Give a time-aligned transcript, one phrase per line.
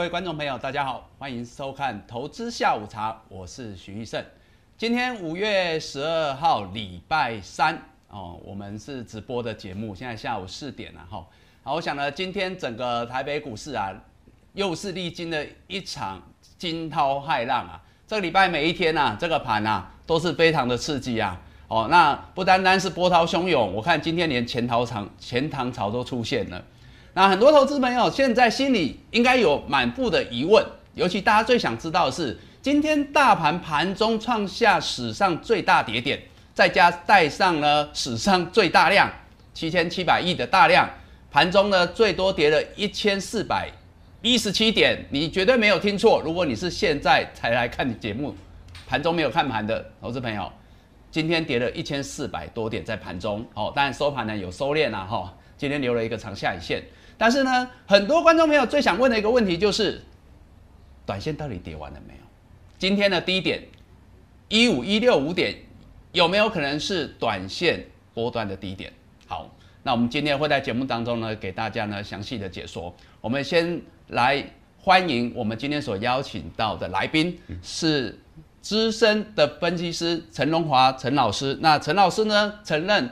[0.00, 4.24] 各位观众朋友，大家好，欢迎收看《投资下午茶》，我是徐玉胜。
[4.78, 7.78] 今天五月十二号，礼拜三
[8.08, 11.26] 哦，我们是直播的节目，现在下午四点了哈。
[11.62, 13.92] 好，我想呢，今天整个台北股市啊，
[14.54, 16.22] 又是历经了一场
[16.56, 17.78] 惊涛骇浪啊。
[18.06, 21.38] 这个礼拜每一天呐，这个盘呐，都是非常的刺激啊。
[21.68, 26.64] 哦，那不单单是波涛汹涌，我看今天连前逃潮、前唐潮都出现了。
[27.12, 30.64] 那很多投资朋友现在心里应该有满腹的疑问，
[30.94, 36.20] 尤其大家最想知道的是，今天大盘盘中创下史上最大跌点，
[36.54, 39.10] 再加带上了史上最大量
[39.52, 40.88] 七千七百亿的大量，
[41.30, 43.68] 盘中呢最多跌了一千四百
[44.22, 46.22] 一十七点，你绝对没有听错。
[46.24, 48.34] 如果你是现在才来看节目，
[48.86, 50.50] 盘中没有看盘的投资朋友。
[51.10, 55.34] 今天跌了一千四百多点，在盘中哦，当然收盘呢有收敛啦哈。
[55.58, 56.80] 今天留了一个长下影线，
[57.20, 60.00] 但是呢，很多观众朋友最想问的一个问题就是，
[61.04, 62.20] 短线到底跌完了没有？
[62.78, 63.62] 今天的低点
[64.48, 65.54] 一五一六五点，
[66.12, 68.90] 有没有可能是短线波段的低点？
[69.26, 72.94] 好，那我们今天会在节目当中呢，给大家呢详细的解说。
[73.20, 74.42] 我们先来
[74.78, 78.18] 欢迎我们今天所邀请到的来宾是。
[78.62, 83.08] 资深的分析师陈荣华陈老师，那陈老师呢，曾任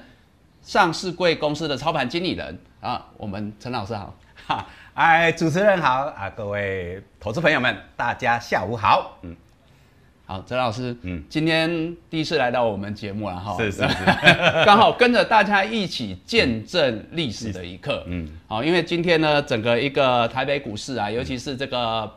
[0.60, 3.06] 上市贵公司的操盘经理人啊。
[3.16, 4.14] 我们陈老师好，
[4.46, 9.36] 哈，哎，主持人好啊，各位投资朋友们，大家下午好，嗯，
[10.26, 13.94] 好，陈老师，嗯，今天第一次来到我们节目了哈，是是是，
[14.66, 22.10] 刚好跟着大家一起见证历史的一刻， 嗯，好，因为今天呢，整个一个台北股市啊，尤其是这个。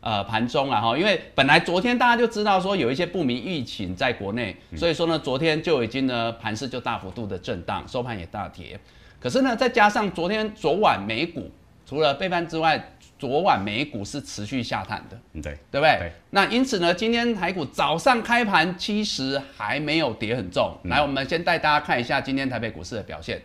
[0.00, 8.78] 呃，盘中啊，哈，因为本来昨天大家就知道说有一些不明疫情在国内，所以说呢，昨天就已经呢盘势就大幅度的震荡，收盘也大跌。
[9.20, 11.50] 可是呢，再加上昨天昨晚美股
[11.86, 16.12] 除了背叛之外，昨晚美股是持续下探的，对对不对？
[16.30, 20.78] 那因此呢，今天台股早上开盘其实还没有跌很重。
[20.84, 23.42] 来，我们先带大家看一下今天台北股市的表现。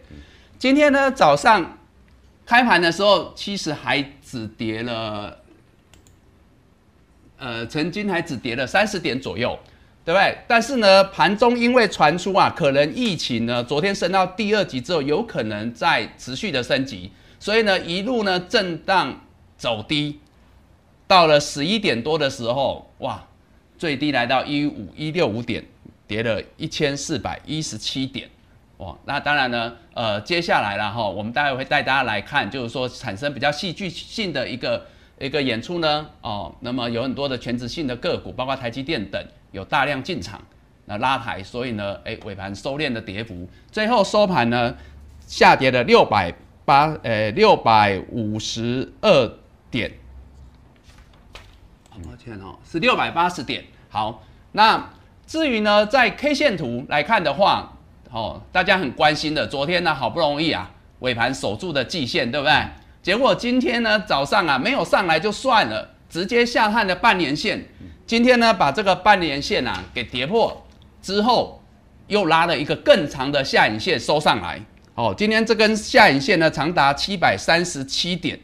[0.60, 1.78] 今天呢早上
[2.46, 5.40] 开盘的时候，其实还只跌了。
[7.40, 9.60] 呃，曾经还只跌了三十点左右，
[10.06, 10.38] 对不对？
[10.48, 19.22] 但是呢，盘中因为传出啊，可能疫情呢，昨天升到第二级之后，有可能在持续的升级，所以呢，一路呢震荡
[19.58, 20.20] 走低，
[21.08, 23.24] 到了十一点多的时候，哇，
[23.78, 25.64] 最低来到一五一六五点，
[26.06, 28.30] 跌了一千四百一十七点，
[28.78, 34.86] 哇，那当然呢，呃，接下来了哈，我们待会会带大家来看，就是说产生比较戏剧性的一个。
[35.20, 40.42] 一个演出呢，哦，那么有很多的全职性的个股，包括台积电等，有大量进场，
[40.86, 44.76] 那拉抬，所以呢，哎，尾盘收敛的跌幅，最后收盘呢，
[45.28, 46.34] 下跌了六百
[46.66, 49.32] 八，呃，六百五十二
[49.70, 49.92] 点，
[51.92, 53.64] 抱歉哦，是六百八十点。
[53.90, 54.90] 好，那
[55.28, 57.78] 至于呢，在 K 线图来看的话，
[58.10, 62.54] 哦，大家很关心的，昨天呢，好不容易啊，尾盘守住的季线，对不对？
[63.04, 67.66] 结果今天呢早上啊没有上来就算了，直接下探的半年线。
[68.06, 70.66] 今天呢把这个半年线啊给跌破
[71.02, 71.62] 之后，
[72.08, 74.62] 又拉了一个更长的下影线收上来。
[74.96, 78.40] 哦，今天这根下影线呢长达七百三十七点，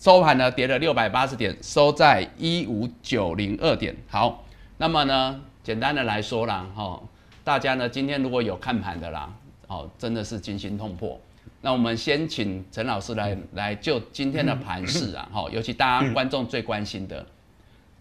[0.00, 3.94] 收盘呢跌了六百八十点，收在一五九零二点。
[4.08, 4.44] 好，
[4.78, 7.02] 那么呢简单的来说啦，哈，
[7.42, 9.30] 大家呢今天如果有看盘的啦，
[9.66, 11.20] 哦，真的是惊心痛魄。
[11.60, 17.24] 那我们先请陈老师来来就今天的盘势啊，哈，尤其大家观众最关心的，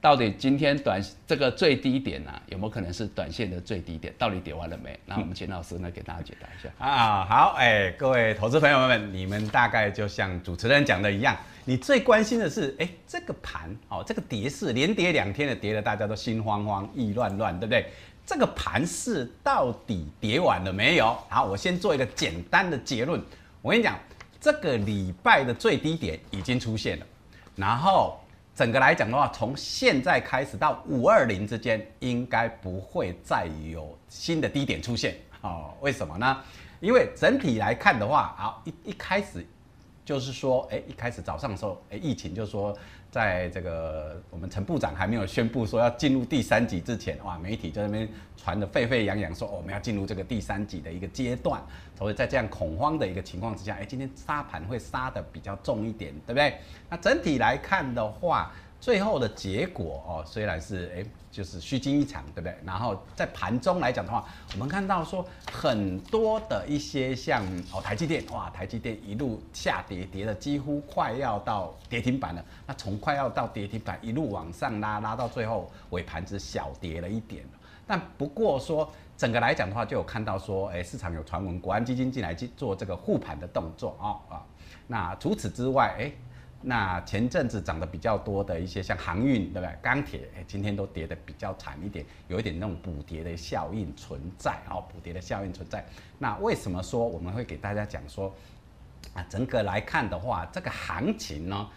[0.03, 4.13] 到底今天短这个最低点啊，有没有可能是短线的最低点？
[4.17, 4.99] 到底跌完了没？
[5.05, 7.23] 那我们钱老师呢给大家解答一下啊。
[7.23, 11.33] 好，哎，各位投资朋友们，你们大概就像主持人讲的一样，
[11.63, 17.85] 你最关心的是，哎，这个盘哦，这个跌势连跌两天的跌的，大家都心慌慌、意乱乱，对不对？
[18.25, 21.17] 这个盘势到底跌完了没有？
[21.29, 23.21] 好，我先做一个简单的结论。
[23.61, 23.97] 我跟你讲，
[24.41, 27.05] 这个礼拜的最低点已经出现了，
[27.55, 28.19] 然后
[28.55, 35.15] 整个来讲的话，从现在开始到五二零之间，应该不会再有新的低点出现。
[35.41, 36.37] 哦，为什么呢？
[36.79, 39.45] 因为整体来看的话，啊，一一开始
[40.05, 42.77] 就是说，哎，一开始早上的时候，哎，疫情就说。
[43.13, 51.61] 在这个我们陈部长还没有宣布说要进入第三级之前，哇，媒体在那边传的沸沸扬扬，说我们要进入这个第三级的一个阶段。
[51.95, 56.55] 所以在这样恐慌的一个情况之下，哎，今天杀盘会杀的比较重一点，对不对？
[56.89, 58.51] 那整体来看的话，
[58.83, 62.53] 最后的结果哦，虽然是哎，就是虚惊一场，对不对？
[62.65, 67.41] 然后在盘中来讲的话，我们看到说很多的一些像
[67.71, 72.43] 哦台积电，哇，台积电一路下跌，跌的几乎快要到跌停板了。
[72.67, 77.45] 那从快要到跌停板一路往上拉，拉到最后尾盘只小跌了一点。
[77.87, 84.45] 但不过说整个来讲的话，就有看到说，哎，市场有传闻，国安基金进来去做这个护盘的动作啊啊。
[84.87, 86.11] 那除此之外，哎。
[86.65, 89.77] 那前阵子涨得比较多的一些，像航运，对不对？
[89.81, 95.83] 钢铁，哎，今天都跌得比较惨一点，有一点那种补跌的效应存在，哦，补跌的效应存在。
[96.17, 98.33] 那为什么说我们会给大家讲说，
[99.13, 101.67] 啊，整个来看的话，这个行情呢，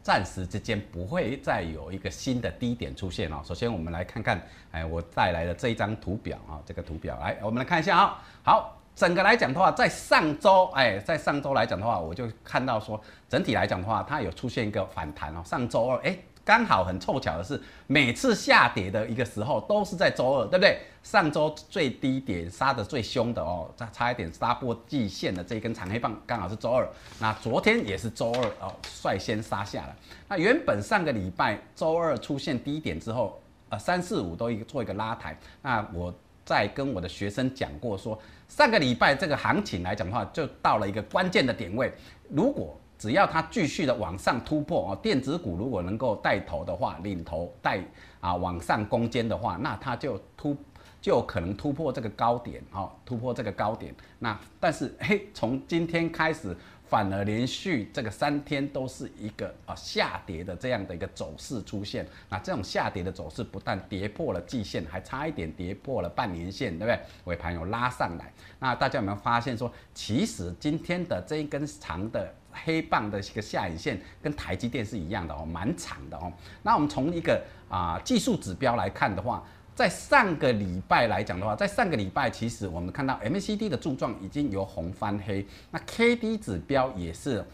[0.00, 3.42] 暂时之间不会再有一个新的低点出现哦。
[3.44, 4.40] 首先，我们来看看，
[4.70, 8.75] 哎，我带来的这一张图表啊，这个图表，来，我们来看一下啊，好。
[8.96, 12.98] 整个来讲的话，在上周，哎，在上周来讲的话，我就看到说，
[13.28, 15.42] 整体来讲的话，它有出现一个反弹哦。
[15.44, 20.80] 上周二，哎，刚好很凑巧的是，每次下跌的一个时候都是在周二，对不对？
[21.02, 26.88] 上周最低点杀的最凶的哦，差差一点杀破季线的这一根长黑棒，刚好是周二。
[27.20, 29.94] 那昨天也是周二哦，率先杀下了。
[30.26, 33.38] 那原本上个礼拜周二出现低点之后，
[33.68, 35.38] 呃，三四五都一个做一个拉抬。
[35.60, 36.10] 那我
[36.46, 38.18] 在跟我的学生讲过说。
[38.48, 41.92] 上个礼拜这个行情来讲的话，就到了一个关键的点位。
[42.30, 47.80] 如果只要它继续的往上突破哦，电子股如果能够带头的话，领头带
[48.20, 50.56] 啊往上攻坚的话，那它就突
[51.00, 53.94] 就可能突破这个高点哦，突破这个高点。
[54.18, 56.56] 那但是嘿，从今天开始。
[56.88, 67.00] 反而连续这个三天都是一个啊下跌的这样的一个走势出现，那这种下跌的走势不但跌破了季线，还差一点跌破了半年线，对不对？
[67.24, 76.32] 尾盘有拉上来，那大家有没有发现说，其实今天的这一根长的黑棒的一个下影线跟台积电是一样的哦，蛮长的哦。
[76.62, 79.44] 那我们从一个啊技术指标来看的话。
[79.76, 87.44] 在上个礼拜来讲的话，在上个礼拜其实我们看到 MACD 的柱状已经由红翻黑，那 KD 指标也是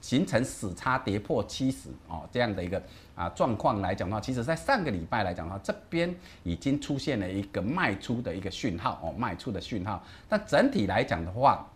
[0.00, 2.82] 形成死叉跌破七十哦这样的一个
[3.14, 6.12] 啊状况来讲的话，其实在上个礼拜来讲的话，这边
[6.44, 11.68] 已经出现了一个卖出的一个讯号哦卖出的讯号，但整体来讲的话，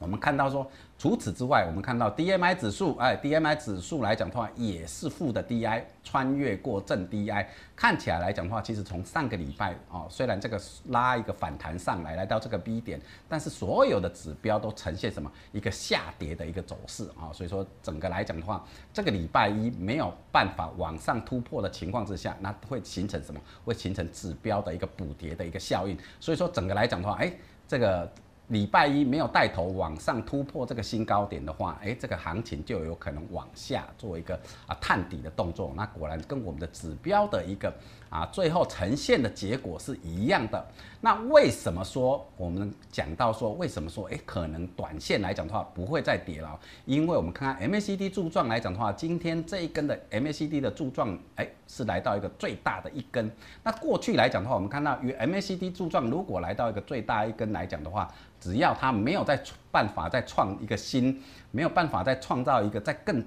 [0.00, 0.68] 我们看到说。
[0.98, 23.40] 除此之外，我们看到 D M I 指数，哎，D M I 指数来讲的话，也是负的 D I，穿越过正 D I，看起来来讲的话，其实从上个礼拜哦，虽然这个拉一个反弹上来，来到这个 B 点，但是所有的指标都呈现什么一个下跌的一个走势啊，所以说整个来讲的话，这个礼拜一没有办法往上突破的情况之下，那会形成什么？
[23.64, 27.32] 会形成指标的一个补跌的一个效应，所以说整个来讲的话，哎，
[27.68, 28.10] 这个。
[28.48, 34.34] 礼拜一没有带头往上突破这个新高点的话，哎，这个行情就有可能往下做一个
[34.66, 35.72] 啊探底的动作。
[35.76, 37.72] 那果然跟我们的指标的一个
[38.10, 40.66] 啊最后呈现的结果是一样的。
[41.00, 46.58] 那为什么说我们讲到说为什么说哎可能短线来讲的话不会再跌了？
[46.84, 53.30] 因为我们看看 MACD 柱状来讲的话，今天这一根的 MACD 的柱状哎是来到一个最大的一根。
[53.62, 59.40] 那过去来讲的话，我们看到与 MACD 柱状如果来到一个最大一根来讲的话，只要它没有再
[59.70, 61.22] 办法再创一个新，
[61.52, 63.24] 没有办法再创造一个再更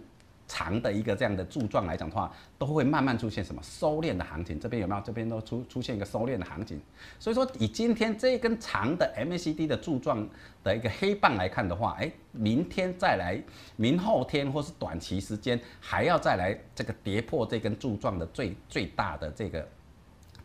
[0.51, 4.59] 长的一个这样的柱状来讲的话，都会慢慢出现什么收敛的行情。
[4.59, 5.01] 这边有没有？
[5.01, 6.81] 这边都出出现一个收敛的行情。
[7.17, 10.27] 所以说，以今天这一根长的 MACD 的柱状
[10.61, 13.41] 的一个黑棒来看的话，哎，明天再来，
[13.77, 19.65] 明后天或是短期时间还要再来这个跌破这根柱状的最最大的这个。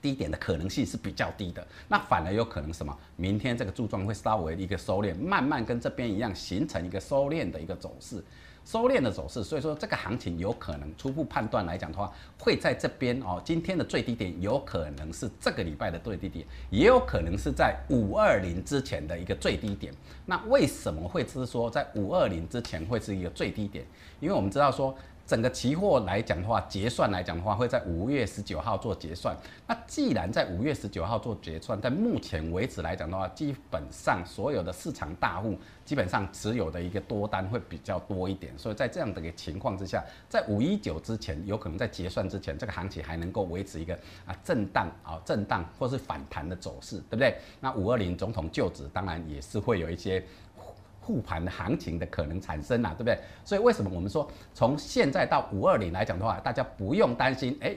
[0.02, 2.96] 低点的可能性是比较低的，那反而有可能什么？
[3.16, 8.22] 明天这个柱状会稍微一个收敛，慢慢跟这边一样形成一个收敛的一个走势，
[8.66, 9.42] 收敛的走势。
[9.42, 13.40] 所以说这个行情有可能初步判断来讲的话，会在这边哦。
[13.42, 19.94] 今天的最低点有可能是这个礼拜的最低点，也有可能是在五二零之前的一个最低点。
[20.26, 23.82] 那为什么会是说在五二零之前会是一个最低点？
[24.20, 24.94] 因为我们知道说。
[25.26, 29.36] 整个期货来讲的话，结算来讲的话，会在五月十九号做结算。
[29.66, 38.56] 那既然在五月十九号做结算，在目前为止来讲的话，基本上所有的市场大户基本上持有的一个多单会比较多一点。
[38.56, 47.36] 所以在这样的一个情况之下，在五一九之前，有可能在结算之前，这个行情还能够维持一个啊震荡啊震荡或是反弹的走势，对不对？
[47.58, 50.24] 那五二零总统就职，当然也是会有一些。
[51.06, 53.16] 护盘的行情的可能产生啊，对不对？
[53.44, 57.76] 所以为什么我们说从现在到五二零来讲的话，大家不用担心，哎，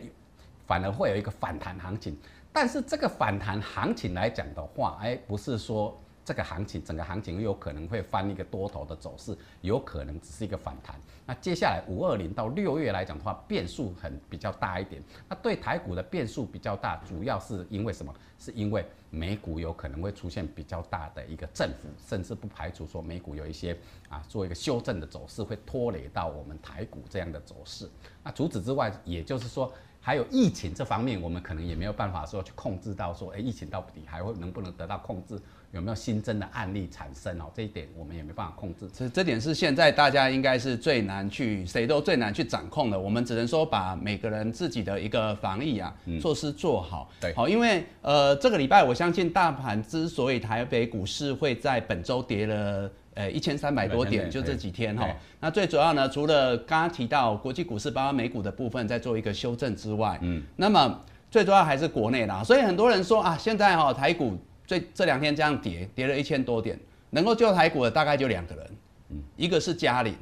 [0.66, 2.18] 反而会有一个反弹行情。
[2.52, 5.96] 但是这个反弹行情来讲的话，哎，不是说
[6.30, 10.96] 这个行情整个行情有可能会翻一个多头的走势，有可能只是一个反弹。
[11.26, 15.02] 那接下来五二零到六月来讲的话，变数很比较大一点。
[15.28, 18.14] 那对台股的变数比较大，主要是因为什么？
[18.38, 23.76] 是因为美股有可能会出现比较大的一个振幅，甚至不排除说美股有一些
[24.08, 27.90] 啊做一个修正的走势，会拖累到我们台股这样的走势。
[28.24, 29.74] 那除此之外，也就是说。
[30.02, 35.38] 还有疫情这方面，我们可能也没有办法说去控制到说，哎，疫情到底还会能不能得到控制？
[35.72, 37.46] 有没有新增的案例产生哦？
[37.54, 38.90] 这一点我们也没办法控制。
[38.94, 43.00] 这这点是现在大家应该是最难去，谁都最难去掌控的。
[43.00, 47.10] 我们只能说把每个人自己的一个防疫啊措施做好。
[47.22, 52.92] 对，好，因为呃这个礼拜我相信大盘之所以台北股市会在本周跌了。
[53.16, 55.06] 呃，一千三百多点，就这几天哈。
[55.42, 62.42] 那最主要呢，除了刚刚提到国际股市包括美股的部分在做一个修正之外，嗯，那么最主要还是国内啦。
[62.42, 64.38] 所以很多人说啊，现在哈台股
[64.70, 68.70] 最这两天这样跌，跌了一千多点，能够救台股的大概就两个人，
[69.10, 70.14] 嗯，一个是嘉玲。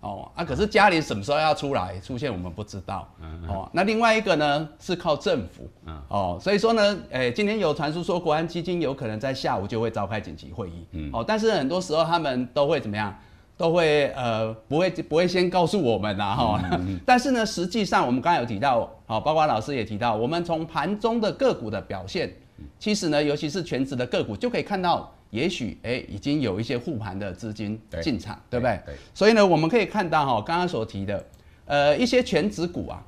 [0.00, 3.08] 哦啊，可是嘉玲什么时候要出来出现，我们不知道。
[3.48, 5.66] 哦，那另外一个呢是靠政府。
[6.08, 10.84] 哦，所以说呢，诶，今天有传出说国安基金有可能在下午就会召开紧急会议。
[10.90, 11.08] 嗯。
[11.10, 13.18] 哦，但是很多时候他们都会怎么样？
[13.56, 16.60] 都会呃不会不会先告诉我们呐哈。
[17.06, 22.30] 但是呢，实际上我们刚才有提到，好，包括老师也提到，我们从盘中的个股的表现，
[22.78, 25.12] 其实呢，尤其是全职的个股，就可以看到。
[25.30, 28.80] 也许哎，已经有一些护盘的资金进场，对不对？
[28.86, 28.94] 对。
[29.12, 31.26] 所以呢，我们可以看到哈，刚刚所提的，
[31.66, 33.02] 呃，一些全职股啊。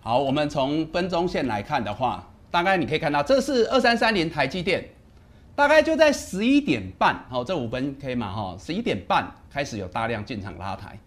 [0.00, 4.88] 好，我们从分钟线来看的话，大概你可以看到，这是二三三零台积电，
[5.54, 10.98] 大概就在十一点半，好，这五分 K 嘛，哈，十一点半开始有大量进场拉抬，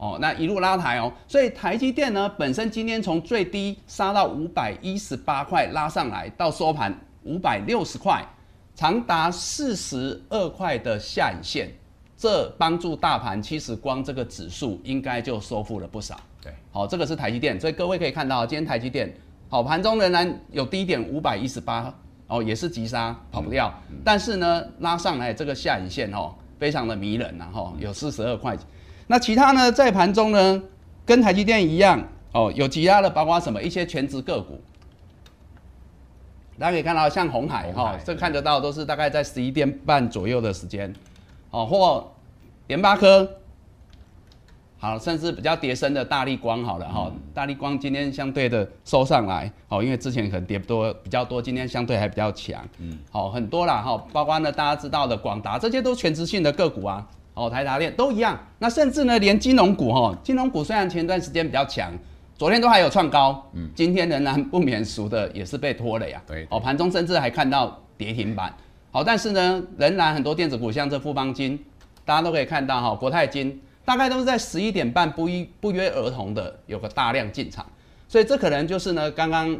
[0.00, 8.26] 哦，那一路拉抬哦，所以台积电呢，本身今天从最低杀到五百一十八块，拉上来到收盘五百六十块。
[8.74, 11.70] 长达四十二块的下影线，
[12.16, 16.18] 这帮助大盘其实光这个指数应该就收复了不少。
[16.42, 19.12] 对，好，这个是台积电，所以各位可以看到，今天台积电
[19.50, 21.92] 好盘中仍然有低点五百一十八，
[22.26, 23.70] 哦，也是急杀跑不掉，
[24.02, 28.56] 但是呢拉上来这个下影线哦，非常的迷人呐，哈，有四十二块。
[29.10, 30.62] 那其他呢在盘中呢
[31.04, 32.00] 跟台积电一样
[32.30, 34.60] 哦，有其他的包括什么一些全职个股。
[36.56, 40.94] 大家可以看到，像红海哈，这看得到都是大概在十一点半左右的时间，
[41.50, 42.08] 哦，或
[42.68, 43.28] 联发科，
[44.78, 57.04] 好，甚至比较跌升的大力光，好了哈，大力光今天相对的收上来，哦，因为之前可能跌多比较多，今天相对还比较强，嗯，好，很多啦哈，包括呢大家知道的广达，这些都全职性的个股啊，
[57.40, 61.92] 哦，台达电都一样，那甚至呢连金融股哈，金融股虽然前段时间比较强。
[62.36, 66.22] 昨天都还有创高，嗯，今天仍然不免俗的也是被拖累啊。
[66.26, 68.50] 对，哦，盘中甚至还看到跌停板。
[68.90, 71.62] 好，但是呢，仍然很多电子股，像这富邦金，
[72.02, 77.66] 大家都可以看到哈，国泰金大概都是在十一点半不一不约而同的有个大量进场，
[78.08, 79.54] 所以这可能就是呢刚刚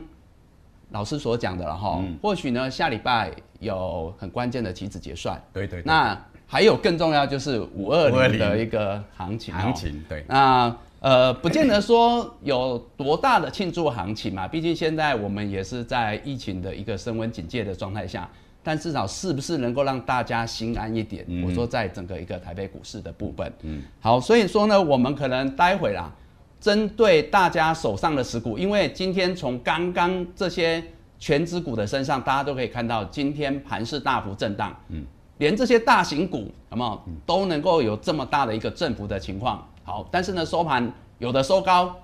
[0.89, 2.03] 老师所讲的了哈。
[2.23, 5.39] 或许呢下礼拜有很关键的期指结算。
[5.53, 5.83] 对对。
[5.85, 6.19] 那
[6.51, 9.55] 还有更重要就是五二零的一个行情。
[9.55, 10.25] 行情对。
[10.29, 10.77] 那。
[11.01, 18.29] 呃，不见得说有多大的庆祝行情嘛，毕竟现在我们也是在疫情的一个升温警戒的状态下，
[18.63, 21.25] 但至少是不是能够让大家心安一点？
[21.43, 26.13] 我说在整个一个台北股市的部分，嗯，好，所以说呢，我们可能待会啦，
[26.61, 30.85] 针对大家手上的持股，因为今天从刚刚这些
[31.19, 35.03] 全指股的身上，大家都可以看到，今天盘势大幅震荡，嗯，
[35.41, 39.67] 连这些大型股，有没有，都能够有这么大的一个振幅的情况。
[39.83, 41.97] 好，但是呢，收盘有的收高，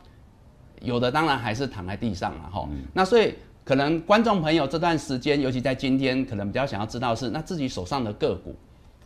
[0.81, 2.66] 有的当然还是躺在地上了哈。
[2.95, 8.57] 那所以可能观众朋友这段时间，尤其在今天，可能比较想要知道是，那自己手上的个股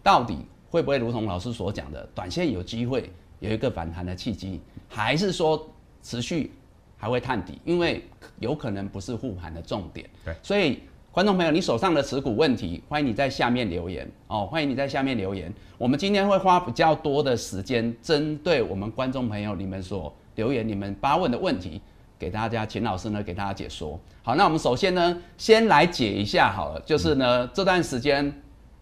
[0.00, 0.38] 到底
[0.70, 5.68] 会不会如同老师所讲的，短线有机会有一个反弹的契机，还是说
[6.04, 6.52] 持续
[6.96, 7.58] 还会探底？
[7.64, 8.08] 因为
[8.38, 10.08] 有可能不是护盘的重点。
[10.24, 10.78] 对，所以。
[11.12, 14.46] 观众朋友，你手上的持股问题，欢迎你在下面留言哦。
[14.46, 21.80] 欢迎你在下面留言，我们今天会花比较多的时间，针对我们观众朋友你们所留言、你们发问的问题，
[22.16, 23.98] 给大家秦老师呢给大家解说。
[24.22, 28.32] 好，那我们首先呢，先来解一下好了，就是呢这段时间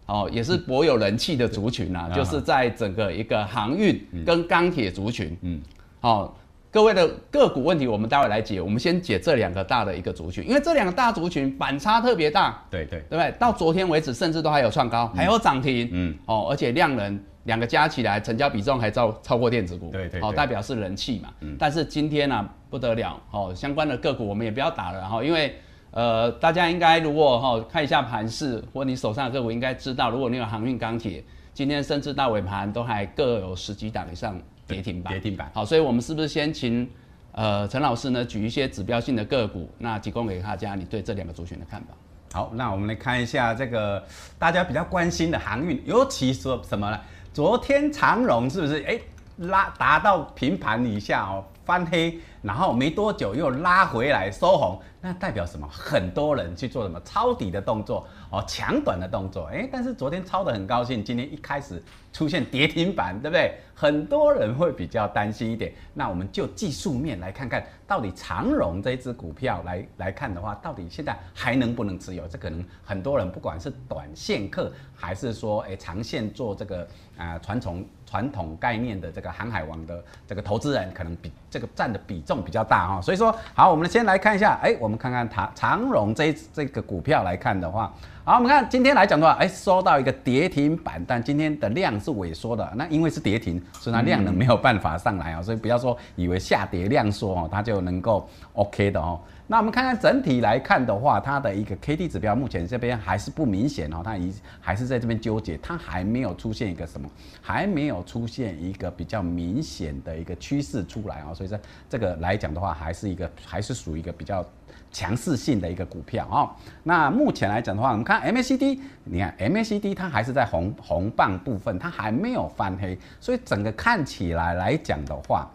[0.05, 5.59] 哦也是颇有人气的族群啊，就是在整个一个航运跟钢铁族群，嗯，
[5.99, 6.37] 好。
[6.71, 8.61] 各位的个股问题，我们待会来解。
[8.61, 12.63] 我们先解这两个大的一个族群，因为这两个大族群反差特别大。
[12.69, 13.31] 对对，对不对？
[13.39, 15.89] 到昨天为止，甚至都还有创高，还有涨停。
[15.91, 19.89] 嗯，哦，而且量能两个加起来，成交比重还超超过电子股。
[19.89, 21.29] 对对，哦，代表是人气嘛。
[21.39, 21.55] 嗯。
[21.57, 25.55] 但是今天呢，不得了，哦，相关的个股我们也不要打了，哈，因为
[25.89, 34.39] 呃，大家应该如果哈看一下盘势，或你手上的个股应该知道，如果你有航运、钢铁，今天甚至到尾盘都还各有十几档以上
[34.75, 35.13] 跌停板。
[35.13, 35.49] 跌停板。
[35.53, 36.89] 好，所以我们是不是先请
[37.31, 41.87] 呃陈老师呢举一些指标性的个股，那提供给大家你对这两个族群的看法？
[42.31, 44.03] 好，那我们来看一下这个
[44.37, 46.99] 大家比较关心的航运，尤其说什么呢？
[47.33, 48.99] 昨天长荣是不是哎
[49.39, 55.67] 拉达到平盘以下哦，翻黑，然后没多久又拉回来收红，那代表什么？
[55.71, 61.81] 很多人去做什么抄底的动作哦，抢短的动作，哎，但是昨天抄的很高兴，今天一开始
[62.11, 63.55] 出现跌停板，对不对？
[63.73, 65.71] 很多人会比较担心一点。
[65.93, 72.27] 那我们就技术面来看看，到底长荣这只股票来来看的话，到底现在还能不能持有？
[72.27, 82.99] 这可能很多人不管是短线客，还是说哎长线做这个啊传统传统概念的这个航海王的这个投资人，可能比这个占的比重比较大哈。
[82.99, 87.93] 所以说，好，我们先来看一下，哎，我们看看长长荣这这个股票来看的话。
[88.23, 92.67] 好，我们看今天来讲的话，哎，收到一个跌停板，但今天的量是萎缩的。
[92.75, 99.19] 那因为是跌停，所以它量能没有办法上来啊，所以不要说以为下跌量缩哦，它就能够 OK 的哦。
[99.51, 107.09] 那我们看看整体来看的话，它的一个 K D 指标目前这边还是不明显哦，它已还是在这边纠结，它还没有出现一个什么，
[107.41, 114.45] 还没有出现一个比较明显的一个趋势出来啊，所以说这个来讲的话，还是一个还是属于一个比较。
[114.91, 116.49] 强势性的一个股票啊，
[116.81, 125.47] 那目前来讲的话，我们看 MACD，你看 MACD 它还是在红红棒部分，它还没有翻黑，所以整个看起来来讲的话，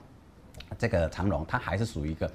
[0.78, 2.30] 这个长龙它还是属于一个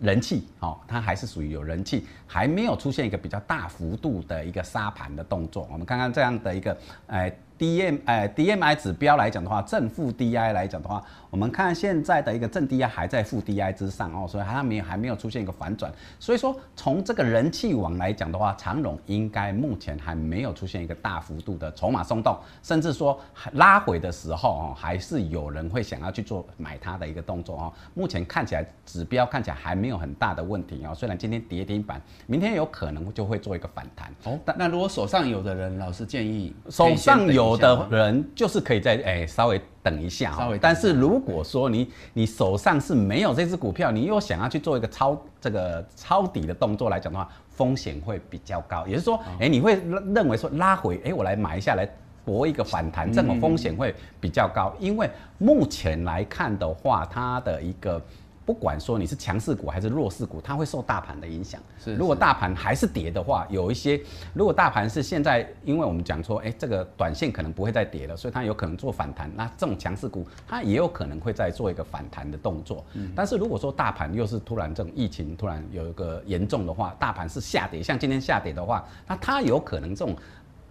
[0.00, 5.68] 人气哦，它还是属于有人气，还没有出现一个比较大幅度的一个杀盘的动作。
[5.70, 7.32] 我们看看这样的一个呃。
[7.56, 23.20] D M 哎，D M I 指标来讲的话，正负 D I 来讲的话，我们看现在的一个正 D I 还在负 D I 之上哦，所以它没有还没有出现一个反转，所以说从这个人气网来讲的话，长荣应该目前还没有出现一个大幅度的筹码松动，甚至说
[23.52, 27.72] 拉回的时候哦，还是有人会想要去做买它的一个动作哦。
[27.94, 34.36] 目前看起来指标看起来还没有很大的问题哦，虽然今天跌停板，明天有可能就会做一个反弹哦。
[34.44, 37.43] 但那如果手上有的人，老师建议手上有。
[37.50, 40.58] 有的人就是可以在哎稍微等一下，稍微。
[40.58, 48.86] 但是如果说你你手上是没有这只股票，你又想要去做一个抄这个抄底的动作来讲的话，风险会比较高。
[48.86, 49.80] 也就是说，哎，你会
[50.14, 51.88] 认为说拉回，哎，我来买一下来
[52.24, 54.74] 搏一个反弹，这种风险会比较高。
[54.78, 58.00] 因为目前来看的话，它的一个。
[58.46, 61.60] 不管说你是强势股还是弱势股，它会受大盘的影响。
[61.82, 64.00] 是，如果大盘还是跌的话，有一些，
[64.32, 69.30] 如果大盘是现在，因为我们讲说，哎，这个短线可能不会再跌了，所以它有可能做反弹。
[69.34, 72.84] 那这种强势股，它也有可能会再做一个反弹的动作。
[72.92, 73.12] 嗯。
[73.16, 80.14] 但是如果说大盘又是突然这种疫情突然有一个严重的话，大盘是下跌，像今天下跌的话，那它有可能这种。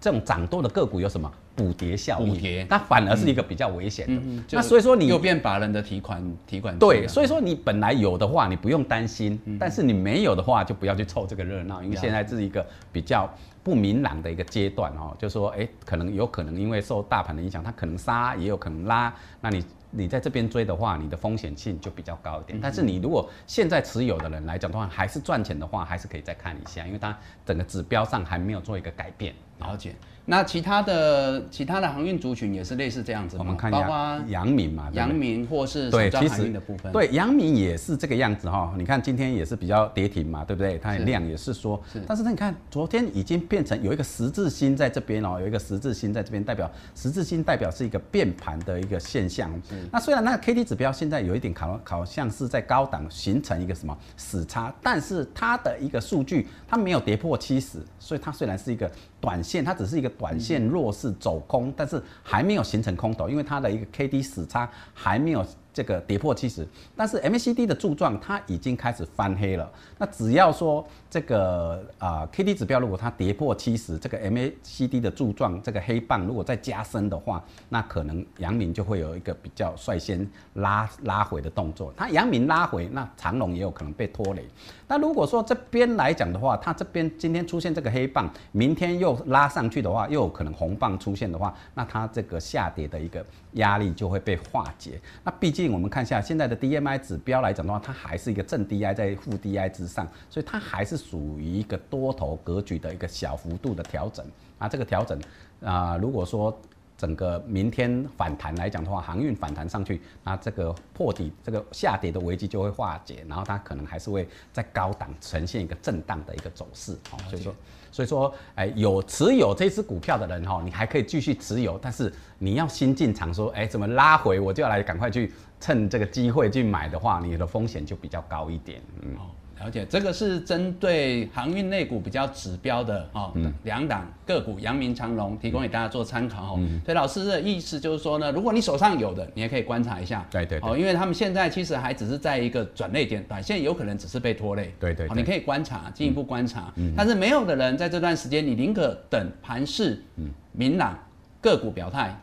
[0.04, 2.34] 这种涨多的个股有什么补跌效应？
[2.34, 4.22] 补跌，它反而是一个比较危险的。
[4.52, 15.16] 那所以说你又变把人的提款提款对，所以说你本来有的话，你不用担心；但是你没有的话，就不要去凑这个热闹，因为现在是一个比较不明朗的一个阶段哦。
[15.18, 19.14] 就说哎，可能有可能因为受大盘的影响，它可能杀，也有可能拉。
[19.40, 19.64] 那你
[19.96, 22.60] 你在这边追的话，你的风险性就比较高一点。
[22.60, 29.34] 但是你如果现在持有的人来讲的话，还是赚钱的话，还是可以再看一下，因为它整个指标上还没有做一个改变。
[29.60, 38.74] 了解，那其他的其他的航运族群也是类似这样子，我们看一下，阳明嘛，阳明或是对，其实的部分，对，阳明也是这个样子哈。
[38.78, 40.78] 你看今天也是比较跌停嘛，对不对？
[40.78, 49.52] 它量也是说，但是你看昨天已经变成有一个十字星在这边哦，有一个十字星在这边，代表十字星代表是一个变盘的一个现象。
[49.92, 58.90] 那虽然那个 K D 指标现在有一点考考像是在高档形成一个什么死叉，但是它的一个数据它没有跌破七十，所以它虽然是一个。
[59.24, 65.46] 短线它只是一个短线弱势走空，但是还没有形成空头，因为它的一个 K D 死叉还没有。
[65.76, 69.68] 这个跌破七十，但是 MACD 的柱状它已经开始翻黑了。
[69.98, 81.94] 那只要说这个啊 K D 指标如果它跌破七十，这个 MACD 的柱状这个黑棒如果再加深的话，那可能阳明就会有一个比较率先拉拉回的动作。
[81.96, 84.44] 它阳明拉回，那长龙也有可能被拖累。
[84.88, 93.24] 那如果说这边来讲的话，它这边今天出现这个黑棒，明天又拉上去的话，又有可能红棒出现的话，那它这个下跌的一个
[93.54, 95.00] 压力就会被化解。
[95.24, 95.74] 那毕竟。
[95.74, 104.26] 我们看一下现在的 DMI 指标来讲的话，它还是一个正 DI 在负 DI 之上，所以它还是属于一个多头格局的一个小幅度的调整
[104.58, 104.70] 啊。
[104.70, 105.20] 这个调整
[105.62, 106.58] 啊，如果说
[106.96, 114.10] 整个明天反弹来讲的话，航运反弹上去，那这个破底这个下跌的危机就会化解，然后它可能还是。
[114.14, 117.56] 会在高档呈现一个震荡的一个走势，好，所以说。
[117.92, 122.14] 所以说，哎，有持有这只股票的人哈，你还可以继续持有，但是。
[122.40, 129.16] 你要新进场，说，哎，怎么拉回，我就要来赶快去趁这个机会去买的话，你的风险就比较高一点，嗯。
[129.64, 136.60] 了解，这个是针对航运类股比较指标的哈，两档个股，阳明长龙，提供给大家做参考哈。
[136.84, 140.26] 所以老师的意思就是说呢，如果你手上有的，你也可以观察一下。
[140.30, 140.60] 对对。
[140.62, 144.74] 哦，因为他们现在其实还只是在一个转类点，短线有可能只是被拖累。
[144.80, 145.08] 对对。
[145.16, 146.74] 你可以观察，进一步观察。
[146.76, 146.94] 嗯。
[146.98, 150.04] 但是没有的人在这段时间，你宁可等盘势
[150.52, 151.00] 明朗，
[151.40, 152.20] 个股表态。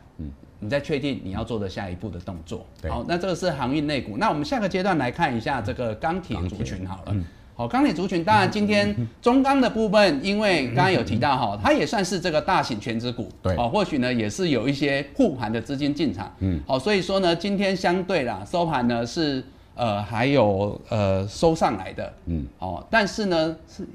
[0.63, 2.65] 你再确定你要做的下一步的动作。
[2.87, 4.15] 好，那这个是航运类股。
[4.17, 7.15] 那我们下个阶段来看一下这个钢铁族群好了。
[7.55, 13.27] 好，钢铁族群当然今天中钢的部分，因为刚刚有提到哈，它也算是这个大型全资股。
[13.41, 13.55] 对。
[13.55, 16.31] 哦，或许呢也是有一些护盘的资金进场。
[16.39, 16.61] 嗯。
[16.67, 19.43] 好，所以说呢，今天相对啦收盘呢是
[19.73, 22.13] 呃还有呃收上来的。
[22.27, 22.45] 嗯。
[22.59, 23.87] 哦，但是呢是。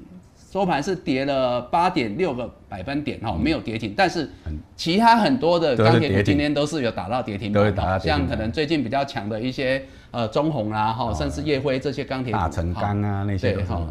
[0.49, 4.29] 收盘是跌了八点六个百分点哈，没有跌停，但是
[4.77, 13.85] 其他很多的钢铁股今天都是有打到跌停板，像可能最近比较强的一些呃中红啦哈，甚至叶辉这些钢铁大成钢啊那些哈，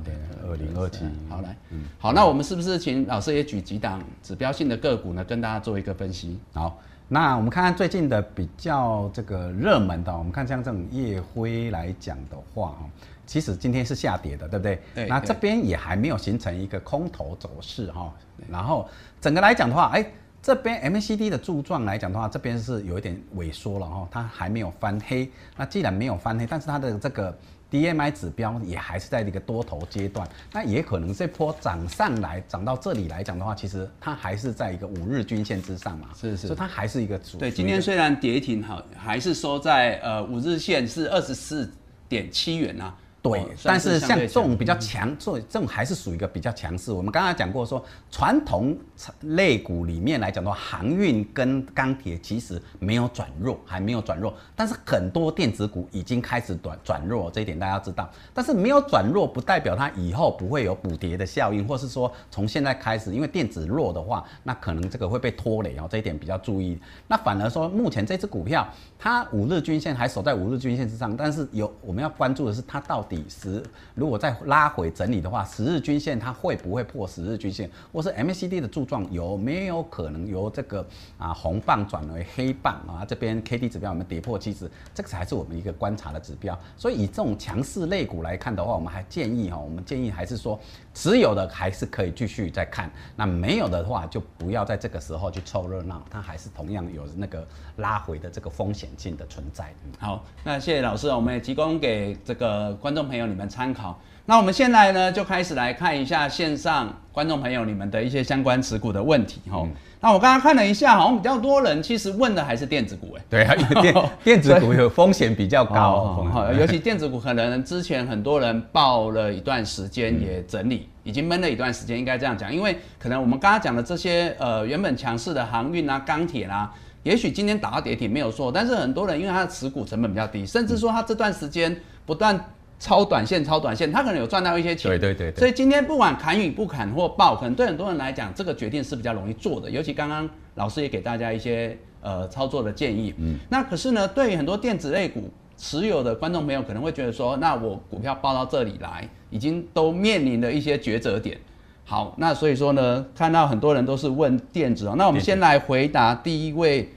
[0.48, 1.54] 二零二七，好来，
[1.98, 6.38] 好，那我们是不是请老师也举几档指标性的个股呢，跟大家做一个分析？
[6.54, 12.88] 好，那我们看看最近的比较这个热门的，我们看像这种夜辉来讲的话哈。
[13.26, 14.80] 其实今天是下跌的，对不对？
[14.94, 15.06] 对。
[15.06, 18.14] 那这边也还没有形成一个空头走势哈。
[18.48, 18.88] 然后
[19.20, 20.06] 整个来讲的话，哎，
[20.40, 25.28] 这边 MACD 的柱状来讲的话，这边是有一点萎缩了哈，它还没有翻黑。
[25.56, 27.36] 那既然没有翻黑，但是它的这个
[27.68, 36.10] DMI 指标也还是在一个多头阶段，那也可能这波涨上来，涨到这里来讲的话，其实它还是在一个五日均线之上嘛。
[36.14, 36.46] 是是。
[36.46, 37.38] 所以它还是一个主。
[37.38, 41.68] 对，今天虽然跌停好，还是收在呃五日线是二十四
[42.08, 42.94] 点七元啊。
[43.28, 46.92] 对，但是像这种比较强，这这种还是属于一个比较强势。
[46.92, 48.76] 我们刚刚讲过说，传统
[49.20, 54.32] 类股里面来讲的话，航运跟钢铁其实没有转弱，还没有转弱。
[54.54, 58.10] 但是很多电子股已经开始转转弱，这一点大家要知道。
[58.34, 66.78] 但是没有转弱，不代表它以后不会有补跌的效应，或是说从现在开始，因为电子弱的话，那可能这个会被拖累哦，这一点比较注意。
[67.08, 73.15] 那反而说，目前这只股票，它五日均线还守在五日均线之上，但是有我们要关注的是它到底。
[73.28, 73.62] 十
[73.94, 80.86] 如果再拉回整理的话，十日均线它会不会破十日均线，或是 MACD 的柱状有没有可能由这个
[81.18, 83.04] 啊红棒转为黑棒啊？
[83.06, 84.70] 这边 K D 指标有没有跌破七十？
[84.94, 86.58] 这个才是我们一个观察的指标。
[86.76, 90.58] 所以以这种强势类股来看的话，我们还建议哈，我们建议还是说
[90.94, 99.74] 持有的还是可以继续再看，那没有的话就不要在这个时候去凑热闹，它还是同样有那个拉回的这个风险性的存在。
[99.98, 103.26] 好，那谢谢老师，我们也提供给这个观众朋友。
[103.26, 104.00] 你们参考。
[104.24, 109.64] 那我们现在呢，就开始来看一下线上观众朋友你们的一些相关持股的问题哈。
[110.00, 113.22] 那我刚刚看了一下，好像比较多人其实问的还是电子股哎。
[113.30, 116.26] 对啊，电 电子股有风险比较高，
[116.58, 122.52] 尤其电子股可能之前很多人报了一段时间也整理，已经闷了一段时间，应该这样讲。
[122.52, 126.72] 因为可能我们刚刚讲的这些呃原本强势的航运啊、钢铁啦，
[127.04, 132.38] 也许今天打到跌停没有错，但是很多人因为他的持股成本比较低，甚至说他这段时间不断。
[132.78, 134.90] 超短线，超短线，他可能有赚到一些钱。
[134.90, 135.32] 对对对。
[135.36, 139.70] 所以今天不管砍与不砍或爆，可能对很多人来讲，这个决定是比较容易做的。
[139.70, 143.14] 尤其刚刚老师也给大家一些呃操作的建议。
[143.18, 143.38] 嗯。
[143.48, 151.38] 那可是呢，对于很多电子类股持有的观众朋友，可能会觉得说，那我股票报到这里来，已经都面临了一些抉择点。
[151.86, 154.94] 好，那所以说呢，看到很多人都是问电子哦。
[154.98, 156.90] 那我们先来回答第一位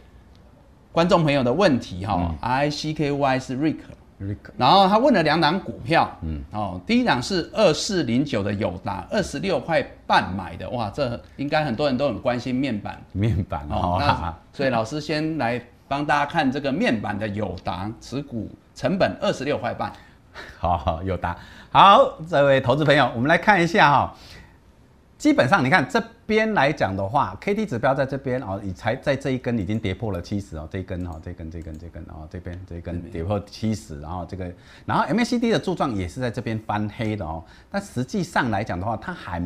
[0.91, 2.35] 观众朋友的问题哈。
[2.41, 3.77] I C K Y 是 Rick。
[4.57, 19.91] 然后他问了两档股票，嗯，哦，第一档是二四零九的友达，二十六块半买的，哇，这应该很多人都很关心面板，面板哦，那所以老师先来帮大家看这个面板的友达持股成本二十六块半，
[20.57, 21.37] 好好友达，
[21.71, 24.15] 好，这位投资朋友，我们来看一下哈。
[25.17, 34.45] 基本上，你看这边来讲的话，K D 指标在这边哦，你才在这一根已经跌破了七十哦，这一根哈，这根这根这根哦，这边这一根跌破七十，然后这个，
[34.85, 39.41] 然后 M A C D 的柱状也是在这边翻黑的哦，但实际上来讲的话，它还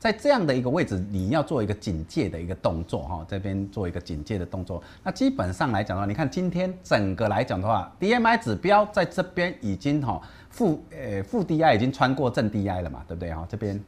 [0.00, 4.82] 在这样的一个位置，你要做一个警戒的一个动作哈，这边做一个警戒的动作。
[5.04, 13.46] 那基本上来讲的话，你看今天整个来讲的话，D M I 指标在这边已经哈负呃负 D I 已经穿过正 D I 了嘛，对不对哈？
[13.48, 13.80] 这边。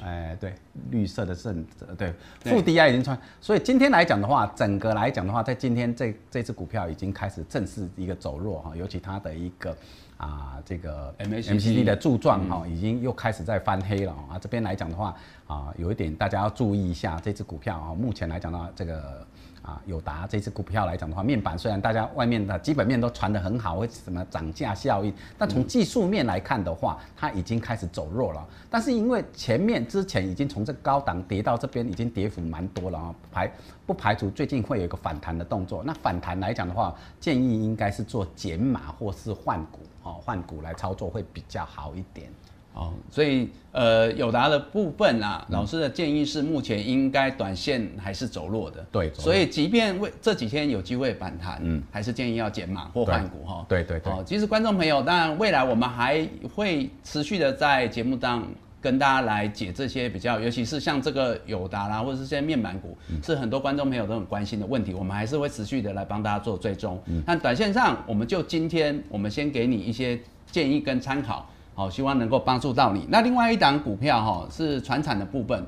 [0.00, 0.54] 哎，对，
[0.90, 1.64] 绿色的正，
[1.98, 9.76] 对，负低压已经穿，所以今天来讲的话，整个来讲的话，在今天这这只股票已经开始正式一个走弱哈，尤其它的一个
[10.16, 14.38] 啊这个 MACD 的柱状哈，已经又开始在翻黑了啊。
[14.40, 15.14] 这边来讲的话
[15.46, 19.26] 啊，有一点大家要注意一下这只股票啊，目前来讲的话，这个。
[19.62, 28.44] 啊，友达这只股票来讲的话，面板虽然大家外面的基本面都传得很好，会什么涨价效应，但从技术面来看的话，它已经开始走弱了。
[28.68, 33.52] 但是因为前面之前已经从这高档跌到这边，已经跌幅蛮多了啊，排
[33.86, 35.82] 不排除最近会有一个反弹的动作。
[35.84, 42.28] 那反弹来讲的话，建议应该是做减码或是换股哦，换股来操作会比较好一点。
[42.74, 48.84] 哦，所以呃，友达的部分啊，老师的建议是目前应该短线还是走弱的。
[48.90, 53.64] 对，所以即便为这几天有机会反弹，嗯，还是建议要减码或换股哈。
[53.68, 54.12] 对对对。
[54.12, 58.46] 哦，其实观众朋友，当然未来我们还会持续的在节目当
[58.80, 66.98] 跟大家来解这些比较，尤其是像这个友达啦，或者是这些面板股，是很多观众朋友都很关心的问题，我们还是会持续的来帮大家做追踪。
[67.26, 70.18] 但短线上，我们就今天我们先给你一些
[70.50, 71.48] 建议跟参考。
[71.74, 73.06] 好，希望能够帮助到你。
[73.08, 75.64] 那另外一档股票哈是船产的部分，